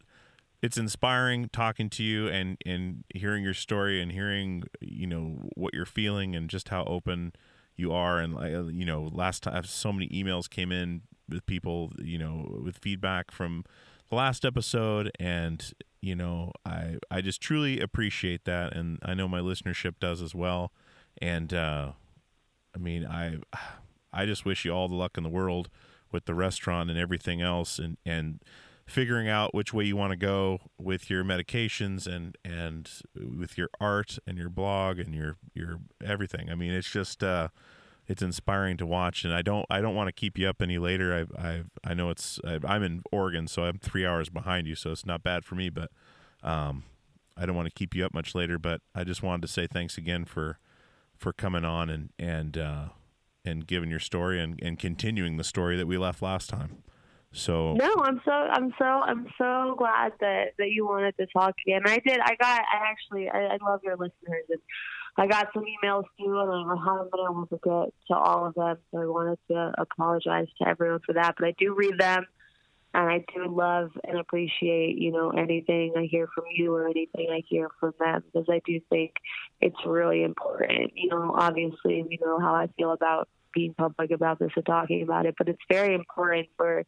[0.64, 5.74] it's inspiring talking to you and, and hearing your story and hearing, you know, what
[5.74, 7.34] you're feeling and just how open
[7.76, 8.18] you are.
[8.18, 12.60] And, uh, you know, last time so many emails came in with people, you know,
[12.64, 13.66] with feedback from
[14.10, 15.12] the last episode.
[15.20, 15.74] And,
[16.04, 18.76] you know, I, I just truly appreciate that.
[18.76, 20.74] And I know my listenership does as well.
[21.22, 21.94] And, uh,
[22.76, 23.38] I mean, I,
[24.12, 25.70] I just wish you all the luck in the world
[26.12, 28.42] with the restaurant and everything else and, and,
[28.86, 33.70] figuring out which way you want to go with your medications and and with your
[33.80, 36.50] art and your blog and your your everything.
[36.50, 37.48] I mean, it's just uh,
[38.08, 40.78] it's inspiring to watch, and I don't I don't want to keep you up any
[40.78, 41.28] later.
[41.38, 44.76] I I I know it's I, I'm in Oregon, so I'm three hours behind you,
[44.76, 45.90] so it's not bad for me, but
[46.44, 46.84] um,
[47.38, 48.60] I don't want to keep you up much later.
[48.60, 50.60] But I just wanted to say thanks again for
[51.18, 52.86] for coming on and and uh,
[53.46, 56.84] and giving your story and and continuing the story that we left last time.
[57.34, 61.56] So No, I'm so I'm so I'm so glad that that you wanted to talk
[61.66, 61.82] again.
[61.86, 62.20] I did.
[62.20, 62.62] I got.
[62.62, 63.30] I actually.
[63.30, 64.60] I, I love your listeners, and
[65.16, 68.56] I got some emails too, and I haven't been able to get to all of
[68.56, 68.78] them.
[68.92, 71.36] So I wanted to apologize to everyone for that.
[71.38, 72.26] But I do read them,
[72.96, 77.30] and I do love and appreciate you know anything I hear from you or anything
[77.32, 79.14] I hear from them because I do think
[79.62, 80.94] it's really important.
[80.96, 85.04] You know, obviously, you know how I feel about being public about this and talking
[85.04, 86.84] about it, but it's very important for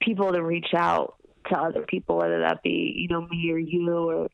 [0.00, 1.16] people to reach out
[1.50, 4.28] to other people, whether that be you know me or you or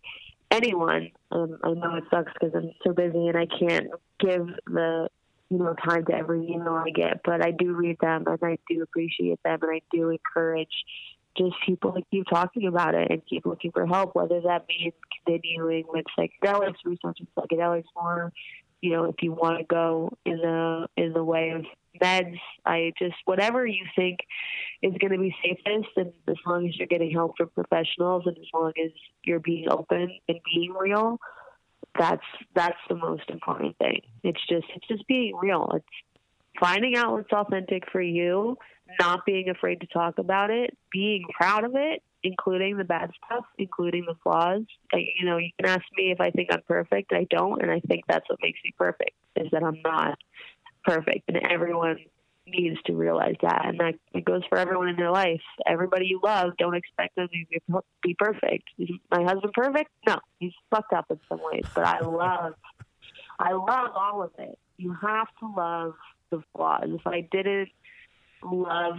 [0.51, 1.11] anyone.
[1.31, 3.89] Um, I know it sucks because I'm so busy and I can't
[4.21, 5.09] give the
[5.51, 8.59] you know time to every email I get, but I do read them and I
[8.69, 10.85] do appreciate them and I do encourage
[11.37, 14.95] just people to keep talking about it and keep looking for help, whether that means
[15.25, 18.33] continuing with psychedelics, researching psychedelics more.
[18.81, 21.65] You know, if you want to go in the in the way of
[22.01, 24.21] meds, I just whatever you think
[24.83, 28.37] is going to be safest, and as long as you're getting help from professionals, and
[28.37, 28.91] as long as
[29.25, 31.19] you're being open and being real,
[31.99, 32.25] that's
[32.55, 34.01] that's the most important thing.
[34.23, 35.71] It's just it's just being real.
[35.75, 35.87] It's
[36.59, 38.57] finding out what's authentic for you,
[39.01, 43.45] not being afraid to talk about it, being proud of it, including the bad stuff,
[43.59, 44.63] including the flaws.
[44.93, 47.13] Like, you know, you can ask me if I think I'm perfect.
[47.13, 50.19] I don't, and I think that's what makes me perfect is that I'm not
[50.87, 51.99] perfect, and everyone
[52.47, 55.41] needs to realize that, and that it goes for everyone in their life.
[55.67, 58.69] Everybody you love, don't expect them to be- perfect.
[58.79, 59.91] Is my husband perfect?
[60.07, 62.55] No, he's fucked up in some ways, but I love,
[63.39, 64.59] I love all of it.
[64.77, 65.95] You have to love
[66.31, 66.85] the flaws.
[66.87, 67.71] If I didn't
[68.43, 68.99] love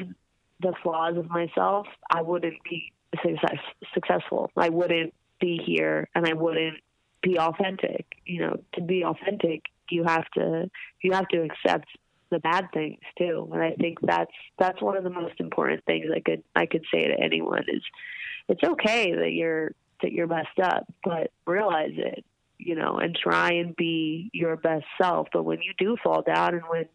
[0.59, 2.91] the flaws of myself, I wouldn't be
[3.22, 3.59] success,
[3.93, 4.51] successful.
[4.57, 6.80] I wouldn't be here, and I wouldn't
[7.22, 8.05] be authentic.
[8.26, 10.69] You know, to be authentic, you have to
[11.01, 11.88] you have to accept
[12.30, 13.49] the bad things too.
[13.53, 16.84] And I think that's that's one of the most important things I could I could
[16.93, 17.81] say to anyone is
[18.49, 22.23] it's okay that you're that you're messed up, but realize it,
[22.57, 25.27] you know, and try and be your best self.
[25.34, 26.85] But when you do fall down and when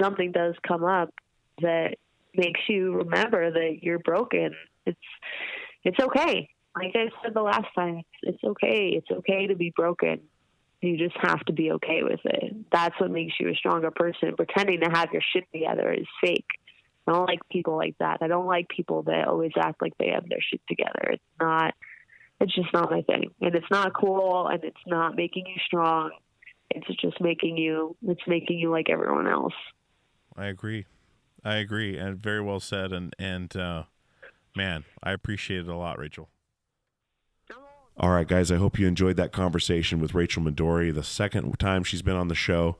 [0.00, 1.12] something does come up
[1.60, 1.96] that
[2.34, 4.54] makes you remember that you're broken,
[4.86, 4.98] it's
[5.84, 6.48] it's okay.
[6.76, 8.90] Like I said the last time, it's, okay.
[8.94, 10.20] It's okay to be broken.
[10.80, 12.54] You just have to be okay with it.
[12.70, 14.36] That's what makes you a stronger person.
[14.36, 16.46] Pretending to have your shit together is fake.
[17.06, 18.18] I don't like people like that.
[18.20, 21.10] I don't like people that always act like they have their shit together.
[21.12, 21.74] It's not.
[22.40, 26.12] It's just not my thing, and it's not cool, and it's not making you strong.
[26.70, 27.96] It's just making you.
[28.06, 29.54] It's making you like everyone else.
[30.36, 30.86] I agree.
[31.44, 32.92] I agree, and very well said.
[32.92, 33.84] And and uh,
[34.54, 36.28] man, I appreciate it a lot, Rachael.
[38.00, 40.94] All right, guys, I hope you enjoyed that conversation with Rachael Madori.
[40.94, 42.76] The second time she's been on the show,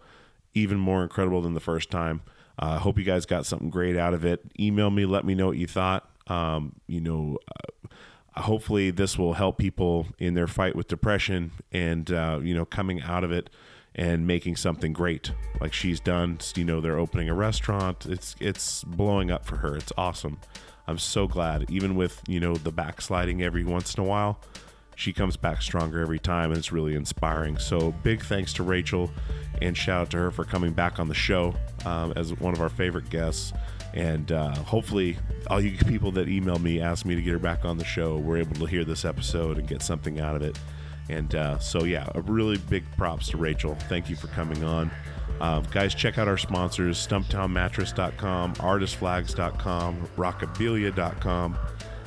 [0.55, 2.20] even more incredible than the first time.
[2.57, 4.45] I uh, hope you guys got something great out of it.
[4.61, 6.09] Email me, let me know what you thought.
[6.28, 12.12] Um, you know, uh, hopefully this will help people in their fight with depression and,
[12.12, 13.51] uh, you know, coming out of it
[13.97, 16.39] and making something great like she's done.
[16.55, 18.07] You know, they're opening a restaurant.
[18.07, 19.74] It's it's blowing up for her.
[19.77, 20.39] It's awesome.
[20.86, 21.69] I'm so glad.
[21.69, 24.40] Even with you know the backsliding every once in a while,
[24.99, 27.57] she comes back stronger every time, and it's really inspiring.
[27.57, 29.12] So big thanks to Rachael,
[29.62, 31.55] and shout out to her for coming back on the show
[31.87, 33.53] um, as one of our favorite guests.
[33.95, 35.16] And uh, hopefully,
[35.47, 38.19] all you people that emailed me asked me to get her back on the show
[38.19, 40.59] were able to hear this episode and get something out of it.
[41.09, 43.77] And uh, so, yeah, a really big props to Rachael.
[43.89, 44.91] Thank you for coming on.
[45.41, 51.59] Uh, guys, check out our sponsors stumptownmattress.com, artistflags.com, rockabilia.com.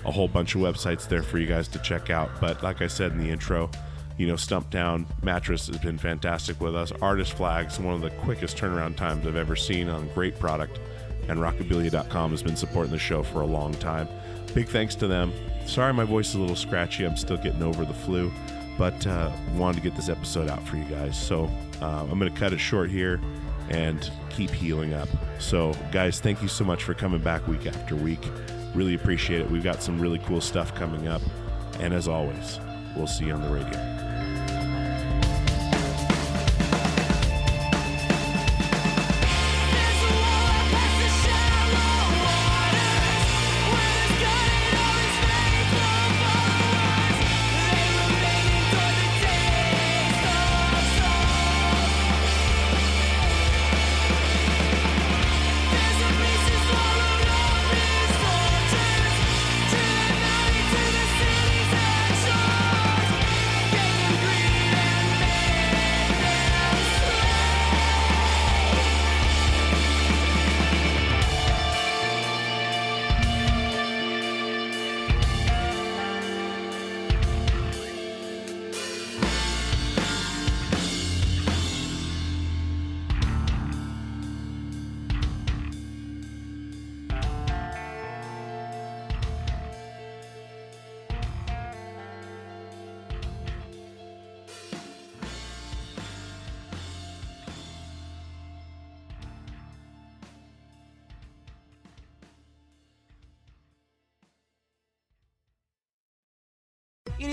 [0.06, 2.30] A whole bunch of websites there for you guys to check out.
[2.40, 3.70] But like I said in the intro,
[4.18, 6.92] you know, Stumptown Mattress has been fantastic with us.
[7.02, 10.80] Artist Flags, one of the quickest turnaround times I've ever seen on great product.
[11.28, 14.08] And rockabilia.com has been supporting the show for a long time.
[14.54, 15.32] Big thanks to them.
[15.66, 17.06] Sorry, my voice is a little scratchy.
[17.06, 18.32] I'm still getting over the flu
[18.78, 21.16] but uh, wanted to get this episode out for you guys.
[21.16, 21.46] So
[21.82, 23.20] uh, I'm going to cut it short here
[23.70, 25.08] and keep healing up.
[25.40, 28.24] So, guys, thank you so much for coming back week after week.
[28.74, 29.50] Really appreciate it.
[29.52, 31.22] We've got some really cool stuff coming up.
[31.80, 32.60] And as always,
[32.96, 34.11] we'll see you on the radio.